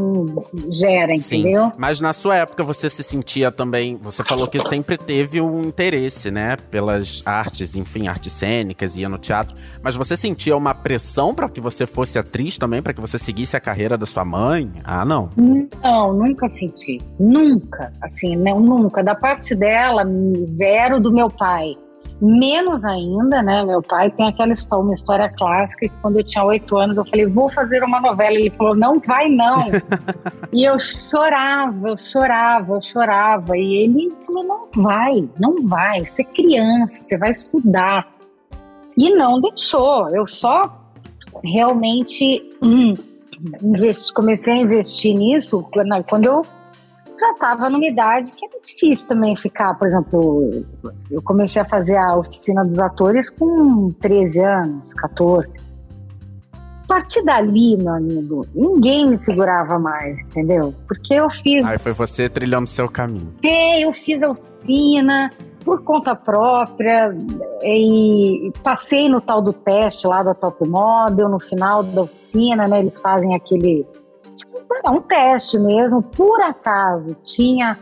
[0.69, 1.39] gera, Sim.
[1.39, 1.71] entendeu?
[1.77, 3.97] Mas na sua época você se sentia também.
[4.01, 6.57] Você falou que sempre teve um interesse, né?
[6.69, 9.55] Pelas artes, enfim, artes cênicas, ia no teatro.
[9.81, 13.55] Mas você sentia uma pressão para que você fosse atriz também, para que você seguisse
[13.55, 14.71] a carreira da sua mãe?
[14.83, 15.29] Ah, não.
[15.35, 16.99] Não, nunca senti.
[17.19, 17.91] Nunca.
[18.01, 19.03] Assim, não, nunca.
[19.03, 20.05] Da parte dela,
[20.45, 21.75] zero do meu pai.
[22.19, 23.63] Menos ainda, né?
[23.63, 27.05] Meu pai tem aquela história, uma história clássica que quando eu tinha oito anos eu
[27.05, 28.33] falei, vou fazer uma novela.
[28.33, 29.67] Ele falou, não vai não.
[30.51, 33.55] e eu chorava, eu chorava, eu chorava.
[33.55, 36.07] E ele falou, não vai, não vai.
[36.07, 38.07] Você é criança, você vai estudar.
[38.97, 40.09] E não deixou.
[40.09, 40.61] Eu só
[41.43, 42.93] realmente hum,
[43.61, 46.45] investi, comecei a investir nisso quando, quando eu
[47.19, 50.49] já estava numa idade que era difícil também ficar, por exemplo,
[51.09, 55.53] eu comecei a fazer a oficina dos atores com 13 anos, 14.
[56.53, 60.73] A partir dali, meu amigo, ninguém me segurava mais, entendeu?
[60.87, 61.67] Porque eu fiz.
[61.67, 63.33] Aí foi você trilhando seu caminho.
[63.43, 65.29] É, eu fiz a oficina
[65.65, 67.13] por conta própria
[67.61, 72.79] e passei no tal do teste lá da Top Model, no final da oficina, né?
[72.79, 73.85] Eles fazem aquele
[74.83, 76.01] é um teste mesmo.
[76.01, 77.77] Por acaso tinha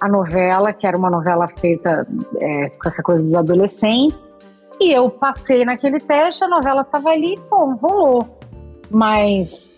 [0.00, 2.06] a novela, que era uma novela feita
[2.38, 4.32] é, com essa coisa dos adolescentes,
[4.80, 8.38] e eu passei naquele teste, a novela estava ali, pô, rolou.
[8.90, 9.72] Mas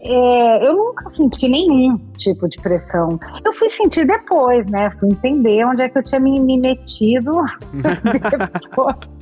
[0.00, 3.18] é, eu nunca senti nenhum tipo de pressão.
[3.44, 4.90] Eu fui sentir depois, né?
[5.00, 7.32] Fui entender onde é que eu tinha me, me metido
[8.62, 9.15] depois.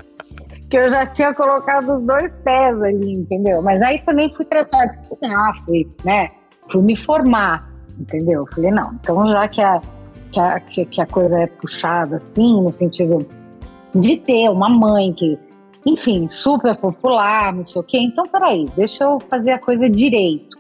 [0.75, 3.63] Que eu já tinha colocado os dois pés ali, entendeu?
[3.63, 6.33] Mas aí também fui tratar de estudar, fui, né?
[6.69, 8.45] fui me formar, entendeu?
[8.53, 9.81] Falei, não, então já que a,
[10.33, 13.25] que a, que a coisa é puxada assim, no sentido
[13.95, 15.39] de ter uma mãe que,
[15.87, 20.59] enfim, super popular, não sei o quê, então peraí, deixa eu fazer a coisa direito,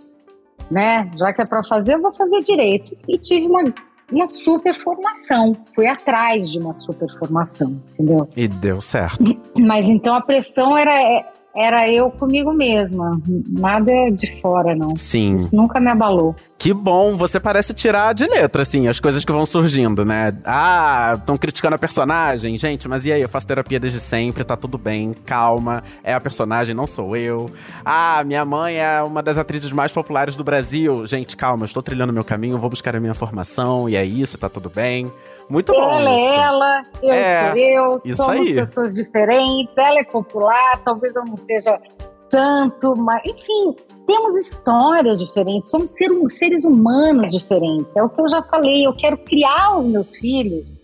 [0.71, 1.11] né?
[1.19, 2.97] Já que é para fazer, eu vou fazer direito.
[3.09, 3.65] E tive uma,
[4.11, 8.29] uma super formação, fui atrás de uma super formação, entendeu?
[8.37, 9.23] E deu certo.
[9.59, 13.21] Mas então a pressão era é, era eu comigo mesma.
[13.49, 14.97] Nada de fora, não.
[14.97, 15.37] Sim.
[15.37, 16.35] Isso nunca me abalou.
[16.59, 20.33] Que bom, você parece tirar de letra, assim, as coisas que vão surgindo, né?
[20.45, 22.57] Ah, estão criticando a personagem.
[22.57, 23.23] Gente, mas e aí?
[23.23, 25.85] Eu faço terapia desde sempre, tá tudo bem, calma.
[26.03, 27.51] É a personagem, não sou eu.
[27.85, 31.07] Ah, minha mãe é uma das atrizes mais populares do Brasil.
[31.07, 34.39] Gente, calma, eu estou trilhando meu caminho, vou buscar a minha formação, e é isso,
[34.39, 35.13] tá tudo bem.
[35.49, 35.81] Muito bom.
[35.81, 36.33] Ela isso.
[36.33, 38.55] é ela, eu É, sou eu, isso somos aí.
[38.55, 41.79] pessoas diferentes, ela é popular, talvez eu não seja
[42.31, 43.77] tanto, mas enfim,
[44.07, 47.97] temos histórias diferentes, somos ser- seres humanos diferentes.
[47.97, 50.77] É o que eu já falei, eu quero criar os meus filhos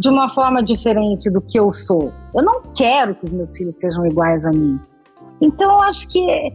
[0.00, 2.12] de uma forma diferente do que eu sou.
[2.34, 4.78] Eu não quero que os meus filhos sejam iguais a mim.
[5.40, 6.52] Então eu acho que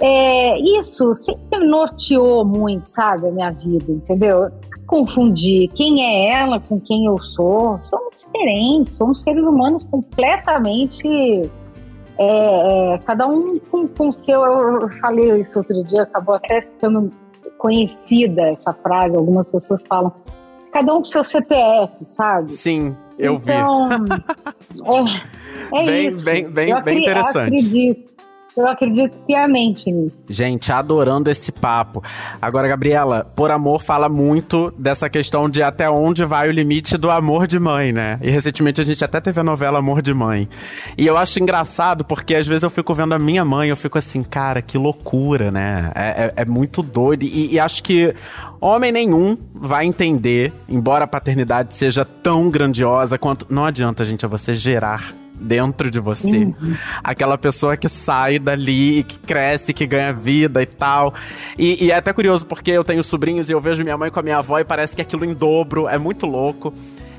[0.00, 4.50] é, isso sempre norteou muito, sabe, a minha vida, entendeu?
[4.86, 7.78] Confundir quem é ela com quem eu sou.
[7.82, 11.06] Somos diferentes, somos seres humanos completamente.
[12.18, 13.58] é, é, cada um
[13.96, 14.42] com o seu.
[14.42, 17.10] Eu, falei isso outro dia, acabou até ficando
[17.58, 19.16] conhecida essa frase.
[19.16, 20.12] Algumas pessoas falam.
[20.72, 22.50] Cada um com seu CPF, sabe?
[22.50, 23.52] Sim, eu vi.
[23.52, 23.88] então,
[25.72, 26.24] É, é Bem- isso.
[26.24, 27.54] bem- bem- Eu bem interessante.
[27.54, 28.13] Acredito.
[28.56, 30.26] Eu acredito piamente nisso.
[30.30, 32.02] Gente, adorando esse papo.
[32.40, 37.10] Agora, Gabriela, por amor fala muito dessa questão de até onde vai o limite do
[37.10, 38.18] amor de mãe, né?
[38.22, 40.48] E recentemente a gente até teve a novela Amor de Mãe.
[40.96, 43.98] E eu acho engraçado porque às vezes eu fico vendo a minha mãe, eu fico
[43.98, 45.90] assim, cara, que loucura, né?
[45.94, 47.24] É, é- é muito doido.
[47.24, 48.14] E, e acho que
[48.60, 53.46] homem nenhum vai entender, embora a paternidade seja tão grandiosa quanto.
[53.50, 56.54] Não adianta, gente, é você gerar dentro de você.
[57.02, 61.12] Aquela pessoa que sai dali, e que cresce, que ganha vida e tal.
[61.58, 64.20] E, e é até curioso porque eu tenho sobrinhos e eu vejo minha mãe com
[64.20, 66.72] a minha avó e parece que aquilo em dobro, é muito louco.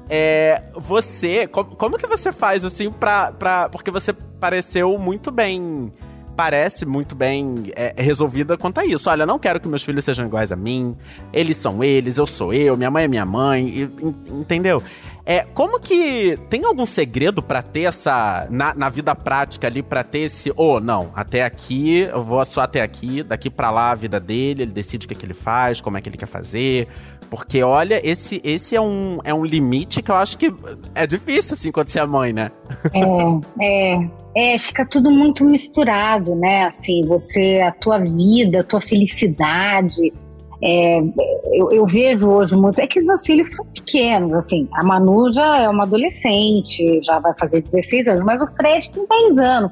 [0.10, 3.70] É, você, como, como que você faz assim pra, pra.
[3.70, 5.92] Porque você pareceu muito bem.
[6.36, 9.10] Parece muito bem é, resolvida quanto a isso.
[9.10, 10.94] Olha, não quero que meus filhos sejam iguais a mim.
[11.32, 13.68] Eles são eles, eu sou eu, minha mãe é minha mãe.
[13.70, 14.84] e- en- entendeu?
[15.26, 16.38] É, como que.
[16.50, 18.48] Tem algum segredo pra ter essa.
[18.52, 20.54] Na, na vida prática ali, pra ter esse.
[20.56, 24.64] Ou não, até aqui, eu vou só até aqui, daqui pra lá a vida dele,
[24.64, 26.88] ele decide o que, que ele faz, como é que ele quer fazer.
[27.28, 30.54] Porque, olha, esse, esse é, um, é um limite que eu acho que
[30.94, 32.52] é difícil, assim, quando você é mãe, né?
[32.94, 36.66] É, é, é, fica tudo muito misturado, né?
[36.66, 40.14] Assim, você, a tua vida, a tua felicidade.
[40.62, 41.00] É,
[41.54, 42.80] eu, eu vejo hoje muito.
[42.80, 44.68] É que os meus filhos são pequenos, assim.
[44.74, 49.06] A Manu já é uma adolescente, já vai fazer 16 anos, mas o Fred tem
[49.08, 49.72] 10 anos.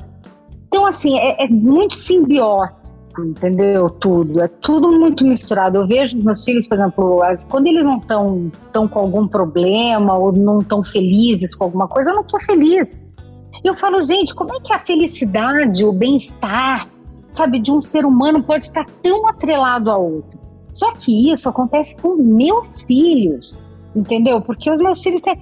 [0.68, 2.82] Então, assim, é, é muito simbiótico.
[3.20, 3.90] entendeu?
[3.90, 4.42] Tudo.
[4.42, 5.78] É tudo muito misturado.
[5.78, 9.28] Eu vejo os meus filhos, por exemplo, as, quando eles não estão tão com algum
[9.28, 13.06] problema ou não estão felizes com alguma coisa, eu não estou feliz.
[13.64, 16.88] Eu falo, gente, como é que a felicidade, o bem-estar,
[17.32, 20.43] sabe, de um ser humano pode estar tão atrelado a outro?
[20.74, 23.58] Só que isso acontece com os meus filhos,
[23.96, 24.42] entendeu?
[24.42, 25.40] Porque os meus filhos têm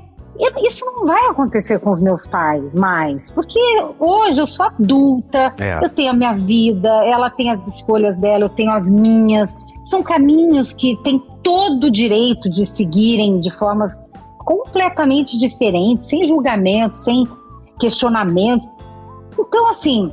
[0.63, 3.59] isso não vai acontecer com os meus pais mais, porque
[3.99, 5.83] hoje eu sou adulta, é.
[5.83, 9.55] eu tenho a minha vida, ela tem as escolhas dela, eu tenho as minhas.
[9.83, 14.03] São caminhos que têm todo o direito de seguirem de formas
[14.39, 17.27] completamente diferentes, sem julgamento, sem
[17.79, 18.67] questionamento.
[19.37, 20.11] Então, assim,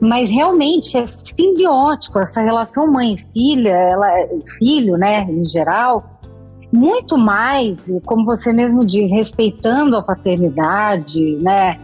[0.00, 4.10] mas realmente é simbiótico essa relação mãe filha, ela
[4.58, 6.16] filho, né, em geral
[6.72, 11.80] muito mais, como você mesmo diz, respeitando a paternidade, né?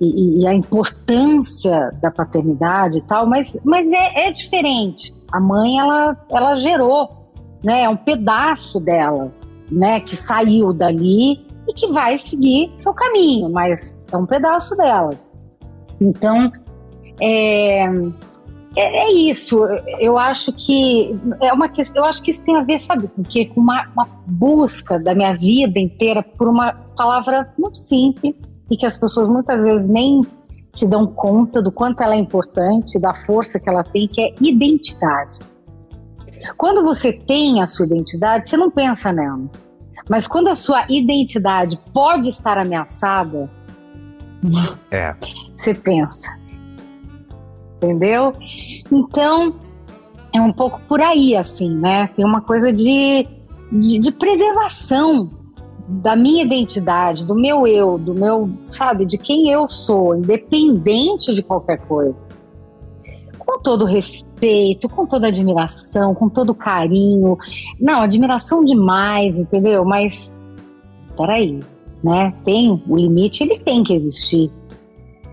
[0.00, 5.14] E, e a importância da paternidade e tal, mas, mas é, é diferente.
[5.32, 7.30] A mãe, ela, ela gerou,
[7.62, 7.82] né?
[7.82, 9.32] É um pedaço dela,
[9.70, 10.00] né?
[10.00, 15.12] Que saiu dali e que vai seguir seu caminho, mas é um pedaço dela.
[16.00, 16.52] Então,
[17.20, 17.84] é,
[18.76, 19.64] é, é, isso.
[20.00, 21.10] Eu acho que
[21.40, 22.02] é uma questão.
[22.02, 25.14] Eu acho que isso tem a ver, sabe, com que com uma, uma busca da
[25.14, 30.22] minha vida inteira por uma palavra muito simples e que as pessoas muitas vezes nem
[30.72, 34.34] se dão conta do quanto ela é importante, da força que ela tem, que é
[34.40, 35.40] identidade.
[36.56, 39.48] Quando você tem a sua identidade, você não pensa nela.
[40.08, 43.48] Mas quando a sua identidade pode estar ameaçada,
[44.90, 45.14] é.
[45.56, 46.43] você pensa
[47.84, 48.32] entendeu?
[48.90, 49.54] Então,
[50.32, 52.08] é um pouco por aí, assim, né?
[52.08, 53.26] Tem uma coisa de,
[53.70, 55.30] de, de preservação
[55.86, 61.42] da minha identidade, do meu eu, do meu, sabe, de quem eu sou, independente de
[61.42, 62.24] qualquer coisa.
[63.38, 67.36] Com todo respeito, com toda admiração, com todo carinho.
[67.78, 69.84] Não, admiração demais, entendeu?
[69.84, 70.34] Mas,
[71.14, 71.60] peraí,
[72.02, 72.32] né?
[72.42, 74.50] Tem o limite, ele tem que existir.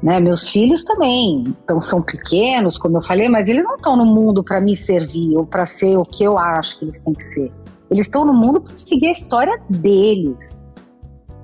[0.01, 0.19] Né?
[0.19, 4.43] Meus filhos também então, são pequenos, como eu falei, mas eles não estão no mundo
[4.43, 7.51] para me servir ou para ser o que eu acho que eles têm que ser.
[7.89, 10.61] Eles estão no mundo para seguir a história deles.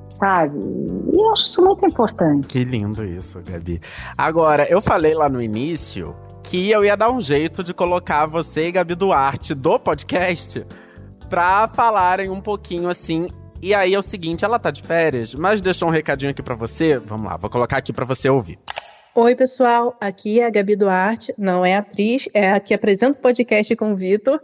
[0.09, 0.57] Sabe?
[0.57, 2.47] E eu acho isso muito importante.
[2.47, 3.79] Que lindo isso, Gabi.
[4.17, 8.69] Agora, eu falei lá no início que eu ia dar um jeito de colocar você
[8.69, 10.65] e Gabi Duarte do podcast
[11.29, 13.27] para falarem um pouquinho assim
[13.61, 16.55] e aí é o seguinte, ela tá de férias, mas deixou um recadinho aqui para
[16.55, 16.97] você.
[16.97, 18.59] Vamos lá, vou colocar aqui para você ouvir.
[19.15, 19.95] Oi, pessoal.
[19.99, 23.93] Aqui é a Gabi Duarte, não é atriz, é a que apresenta o podcast com
[23.93, 24.39] o Vitor.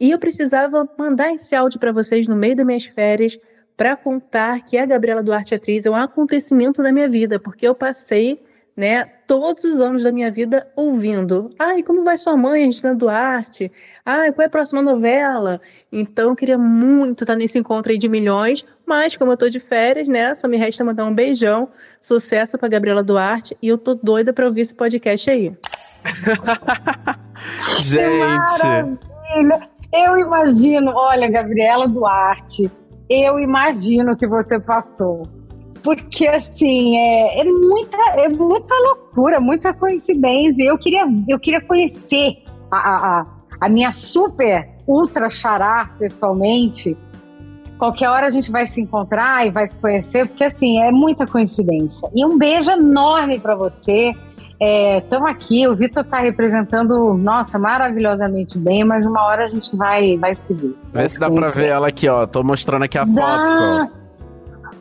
[0.00, 3.38] E eu precisava mandar esse áudio para vocês no meio das minhas férias
[3.76, 7.74] para contar que a Gabriela Duarte atriz é um acontecimento da minha vida, porque eu
[7.74, 8.42] passei
[8.76, 11.48] né, todos os anos da minha vida ouvindo.
[11.58, 13.70] Ai, como vai sua mãe, Regina Duarte?
[14.04, 15.60] Ai, qual é a próxima novela?
[15.92, 19.60] Então, eu queria muito estar nesse encontro aí de milhões, mas como eu tô de
[19.60, 21.68] férias, né, só me resta mandar um beijão,
[22.00, 25.56] sucesso pra Gabriela Duarte, e eu tô doida pra ouvir esse podcast aí.
[27.80, 28.98] Gente!
[29.92, 32.68] Eu imagino, olha, Gabriela Duarte,
[33.08, 35.28] eu imagino que você passou
[35.84, 40.64] porque assim é, é, muita é muita loucura, muita coincidência.
[40.64, 43.26] Eu queria eu queria conhecer a, a,
[43.60, 46.96] a minha super ultra xará pessoalmente.
[47.78, 51.26] Qualquer hora a gente vai se encontrar e vai se conhecer, porque assim é muita
[51.26, 52.08] coincidência.
[52.14, 54.12] E um beijo enorme para você.
[55.02, 59.76] Estamos é, aqui, o Vitor está representando, nossa, maravilhosamente bem, mas uma hora a gente
[59.76, 60.74] vai, vai se ver.
[60.92, 62.24] Vê se dá para ver ela aqui, ó.
[62.26, 63.12] Tô mostrando aqui a dá.
[63.88, 64.03] foto.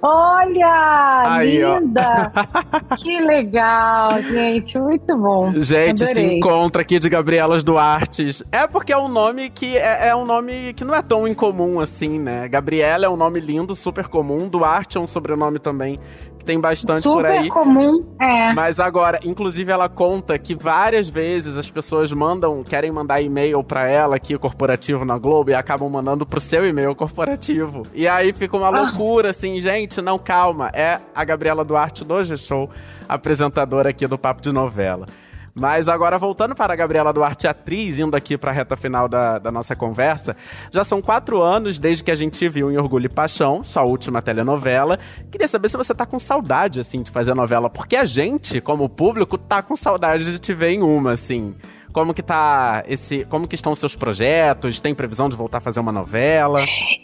[0.05, 2.29] Olha, Aí, linda!
[2.99, 5.53] que legal, gente, muito bom.
[5.55, 6.13] Gente, Adorei.
[6.13, 8.43] se encontra aqui de Gabrielas Duartes.
[8.51, 11.79] É porque é um nome que é, é, um nome que não é tão incomum
[11.79, 12.49] assim, né?
[12.49, 14.49] Gabriela é um nome lindo, super comum.
[14.49, 15.97] Duarte é um sobrenome também
[16.43, 17.43] que tem bastante Super por aí.
[17.45, 18.53] Super comum, é.
[18.53, 23.87] Mas agora, inclusive, ela conta que várias vezes as pessoas mandam, querem mandar e-mail para
[23.87, 27.83] ela aqui, corporativo na Globo, e acabam mandando pro seu e-mail corporativo.
[27.93, 28.81] E aí fica uma ah.
[28.81, 30.69] loucura, assim, gente, não, calma.
[30.73, 32.69] É a Gabriela Duarte do G-Show,
[33.07, 35.07] apresentadora aqui do Papo de Novela.
[35.55, 39.37] Mas agora, voltando para a Gabriela Duarte, atriz, indo aqui para a reta final da,
[39.37, 40.35] da nossa conversa,
[40.71, 44.19] já são quatro anos desde que a gente viu em Orgulho e Paixão, sua última
[44.19, 44.97] telenovela.
[45.31, 48.89] Queria saber se você tá com saudade, assim, de fazer novela, porque a gente, como
[48.89, 51.53] público, tá com saudade de te ver em uma, assim.
[51.93, 53.23] Como que tá esse.
[53.25, 54.79] Como que estão os seus projetos?
[54.79, 56.59] Tem previsão de voltar a fazer uma novela?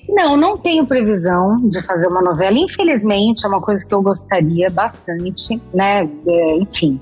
[0.09, 2.57] Não, não tenho previsão de fazer uma novela.
[2.57, 6.09] Infelizmente, é uma coisa que eu gostaria bastante, né?
[6.27, 6.99] É, enfim,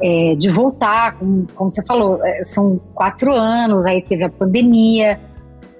[0.00, 5.20] é, de voltar, como, como, você falou, é, são quatro anos, aí teve a pandemia.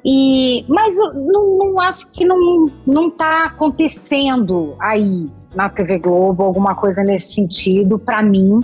[0.05, 6.75] E, mas não, não acho que não, não está acontecendo aí na TV Globo alguma
[6.75, 8.61] coisa nesse sentido para mim.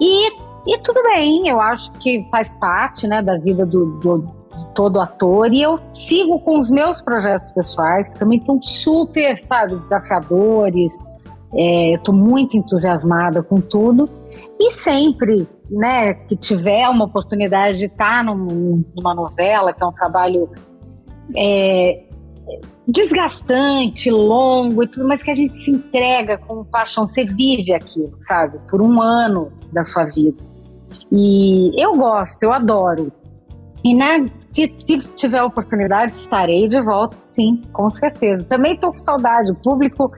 [0.00, 0.32] E,
[0.66, 4.34] e tudo bem, eu acho que faz parte né, da vida do, do,
[4.74, 5.52] todo ator.
[5.52, 10.96] E eu sigo com os meus projetos pessoais, que também estão super, sabe, desafiadores.
[11.54, 14.08] É, eu estou muito entusiasmada com tudo.
[14.58, 19.92] E sempre, né, que tiver uma oportunidade de estar num, numa novela, que é um
[19.92, 20.48] trabalho
[21.36, 22.04] é,
[22.86, 28.14] desgastante, longo e tudo, mas que a gente se entrega com paixão, você vive aquilo,
[28.20, 28.58] sabe?
[28.70, 30.53] Por um ano da sua vida.
[31.16, 33.12] E eu gosto, eu adoro.
[33.84, 38.42] E né, se, se tiver oportunidade, estarei de volta, sim, com certeza.
[38.42, 39.52] Também estou com saudade.
[39.52, 40.10] O público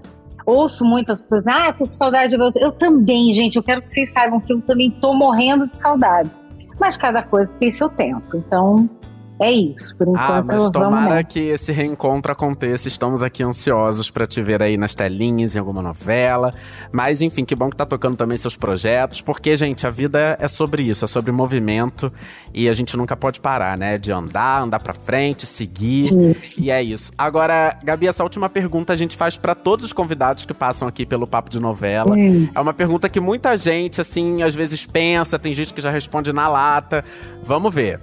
[0.47, 2.65] ouço muitas pessoas, ah, tô com saudade de você.
[2.65, 6.31] Eu também, gente, eu quero que vocês saibam que eu também tô morrendo de saudade.
[6.81, 8.35] Mas cada coisa tem seu tempo.
[8.35, 8.89] Então,
[9.39, 10.31] é isso, por ah, enquanto.
[10.31, 12.89] Ah, mas tomara que esse reencontro aconteça.
[12.89, 16.55] Estamos aqui ansiosos para te ver aí nas telinhas, em alguma novela.
[16.91, 20.49] Mas, enfim, que bom que tá tocando também seus projetos, porque, gente, a vida é
[20.49, 22.11] sobre isso, é sobre movimento
[22.55, 23.99] e a gente nunca pode parar, né?
[23.99, 26.13] De andar, andar para frente, seguir.
[26.31, 26.63] Isso.
[26.63, 27.13] E é isso.
[27.19, 31.05] Agora, Gabi, essa última pergunta a gente faz para todos os convidados que passam aqui
[31.05, 32.17] pelo Papo de Novela.
[32.17, 32.49] Hum.
[32.55, 36.33] É uma pergunta que muita gente, assim, às vezes pensa, tem gente que já responde
[36.33, 37.05] na lata.
[37.45, 38.01] Vamos ver.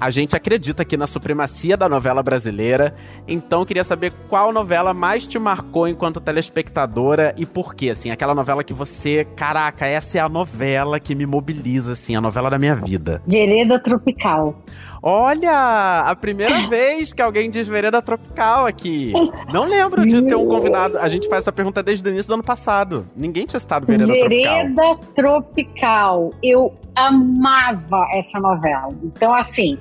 [0.00, 2.94] A gente acredita aqui na supremacia da novela brasileira,
[3.26, 8.32] então queria saber qual novela mais te marcou enquanto telespectadora e por quê, assim, aquela
[8.32, 12.58] novela que você, caraca, essa é a novela que me mobiliza, assim, a novela da
[12.60, 13.20] minha vida.
[13.26, 14.62] Vereda Tropical.
[15.02, 19.12] Olha, a primeira vez que alguém diz Vereda Tropical aqui.
[19.52, 20.98] Não lembro de ter um convidado.
[20.98, 23.06] A gente faz essa pergunta desde o início do ano passado.
[23.16, 24.28] Ninguém tinha citado Vereda, Tropical.
[24.28, 26.30] Vereda Tropical.
[26.42, 28.88] Eu amava essa novela.
[29.02, 29.78] Então, assim,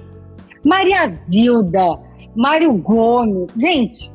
[0.63, 1.99] Maria Zilda,
[2.35, 3.51] Mário Gomes.
[3.55, 4.11] Gente,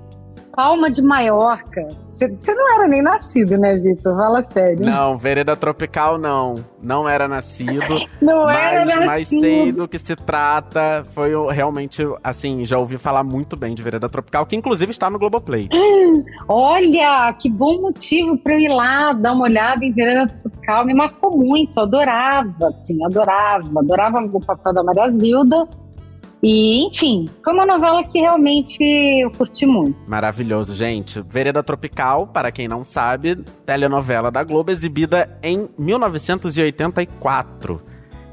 [0.55, 1.89] Palma de Maiorca.
[2.11, 4.15] Você não era nem nascido, né, Vitor?
[4.15, 4.85] Fala sério.
[4.85, 6.65] Não, Vereda Tropical não.
[6.83, 7.99] Não era nascido.
[8.21, 9.07] não mas, era nascido.
[9.07, 11.05] Mas sei do que se trata.
[11.15, 15.19] Foi realmente, assim, já ouvi falar muito bem de Vereda Tropical, que inclusive está no
[15.19, 15.69] Globoplay.
[16.47, 20.85] Olha, que bom motivo para eu ir lá dar uma olhada em Vereda Tropical.
[20.85, 23.81] Me marcou muito, adorava, assim, adorava.
[23.81, 25.67] Adorava o papel da Maria Zilda
[26.43, 30.11] e, enfim, foi uma novela que realmente eu curti muito.
[30.11, 31.23] Maravilhoso, gente.
[31.23, 37.81] Vereda Tropical, para quem não sabe, telenovela da Globo, exibida em 1984.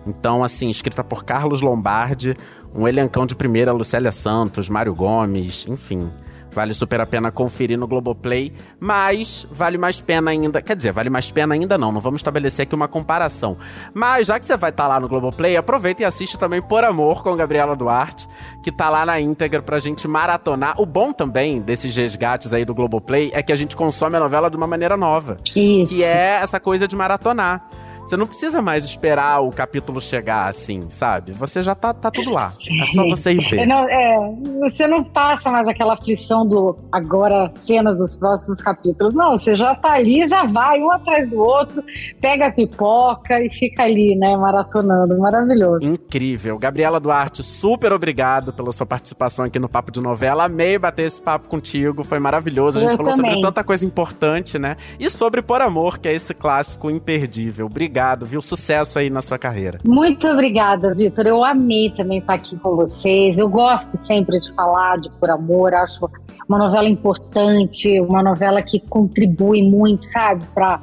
[0.08, 2.36] Então, assim, escrita por Carlos Lombardi,
[2.74, 6.10] um elencão de primeira, Lucélia Santos, Mário Gomes, enfim.
[6.54, 10.62] Vale super a pena conferir no Globoplay, mas vale mais pena ainda.
[10.62, 13.58] Quer dizer, vale mais pena ainda não, não vamos estabelecer aqui uma comparação.
[13.94, 16.84] Mas já que você vai estar tá lá no Globoplay, aproveita e assiste também Por
[16.84, 18.28] Amor com Gabriela Duarte,
[18.64, 20.80] que tá lá na íntegra pra gente maratonar.
[20.82, 24.50] O bom também desses resgates aí do Globoplay é que a gente consome a novela
[24.50, 25.38] de uma maneira nova.
[25.56, 25.96] Isso.
[25.96, 27.70] Que é essa coisa de maratonar.
[28.10, 31.32] Você não precisa mais esperar o capítulo chegar assim, sabe?
[31.32, 32.52] Você já tá, tá tudo lá.
[32.82, 33.68] É só você ir ver.
[33.68, 34.18] Não, é,
[34.62, 39.14] você não passa mais aquela aflição do agora cenas dos próximos capítulos.
[39.14, 41.84] Não, você já tá ali, já vai um atrás do outro,
[42.20, 45.16] pega a pipoca e fica ali, né, maratonando.
[45.20, 45.86] Maravilhoso.
[45.86, 46.58] Incrível.
[46.58, 50.46] Gabriela Duarte, super obrigado pela sua participação aqui no Papo de Novela.
[50.46, 52.80] Amei bater esse papo contigo, foi maravilhoso.
[52.80, 53.34] A gente Eu falou também.
[53.34, 54.78] sobre tanta coisa importante, né?
[55.00, 57.68] E sobre Por Amor, que é esse clássico imperdível.
[57.68, 58.42] Obrigado obrigado, viu?
[58.42, 59.80] Sucesso aí na sua carreira.
[59.86, 61.28] Muito obrigada, Vitor.
[61.28, 63.38] Eu amei também estar aqui com vocês.
[63.38, 66.10] Eu gosto sempre de falar de Por Amor, acho
[66.48, 70.82] uma novela importante, uma novela que contribui muito, sabe, para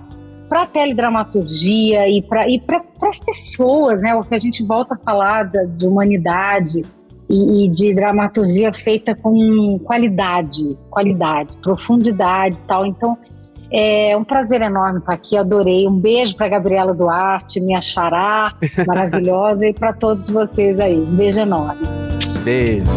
[0.49, 2.63] para a teledramaturgia e para e
[3.03, 4.15] as pessoas, né?
[4.15, 6.85] O que a gente volta a falar de humanidade
[7.29, 12.87] e, e, de dramaturgia feita com qualidade, qualidade, profundidade e tal.
[12.87, 13.19] Então,
[13.71, 15.87] é um prazer enorme estar aqui, adorei.
[15.87, 18.55] Um beijo para Gabriela Duarte, minha xará
[18.87, 20.99] maravilhosa, e para todos vocês aí.
[20.99, 21.87] Um beijo enorme.
[22.43, 22.89] Beijo.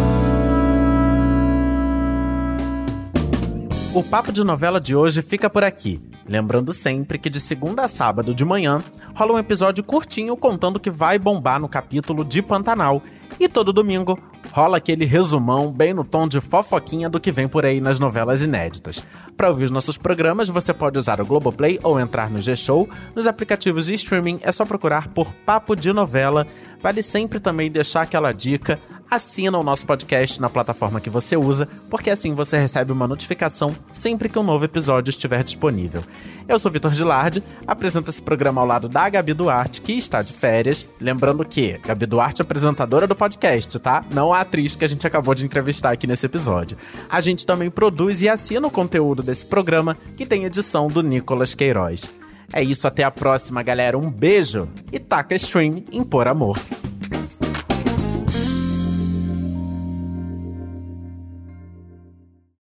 [3.94, 6.00] O Papo de Novela de hoje fica por aqui.
[6.28, 8.84] Lembrando sempre que de segunda a sábado de manhã
[9.16, 13.02] rola um episódio curtinho contando que vai bombar no capítulo de Pantanal.
[13.40, 14.20] E todo domingo
[14.52, 18.42] rola aquele resumão bem no tom de fofoquinha do que vem por aí nas novelas
[18.42, 19.04] inéditas.
[19.38, 22.90] Para ouvir os nossos programas, você pode usar o Globoplay ou entrar no G-Show.
[23.16, 26.46] Nos aplicativos de streaming é só procurar por Papo de Novela.
[26.82, 28.80] Vale sempre também deixar aquela dica
[29.10, 33.76] assina o nosso podcast na plataforma que você usa, porque assim você recebe uma notificação
[33.92, 36.04] sempre que um novo episódio estiver disponível.
[36.48, 40.34] Eu sou Vitor Gilardi, apresento esse programa ao lado da Gabi Duarte, que está de
[40.34, 40.86] férias.
[41.00, 44.04] Lembrando que Gabi Duarte é apresentadora do podcast, tá?
[44.12, 46.78] Não a atriz que a gente acabou de entrevistar aqui nesse episódio.
[47.10, 51.54] A gente também produz e assina o conteúdo desse programa, que tem edição do Nicolas
[51.54, 52.10] Queiroz.
[52.52, 53.98] É isso, até a próxima, galera.
[53.98, 56.60] Um beijo e taca stream em Por Amor.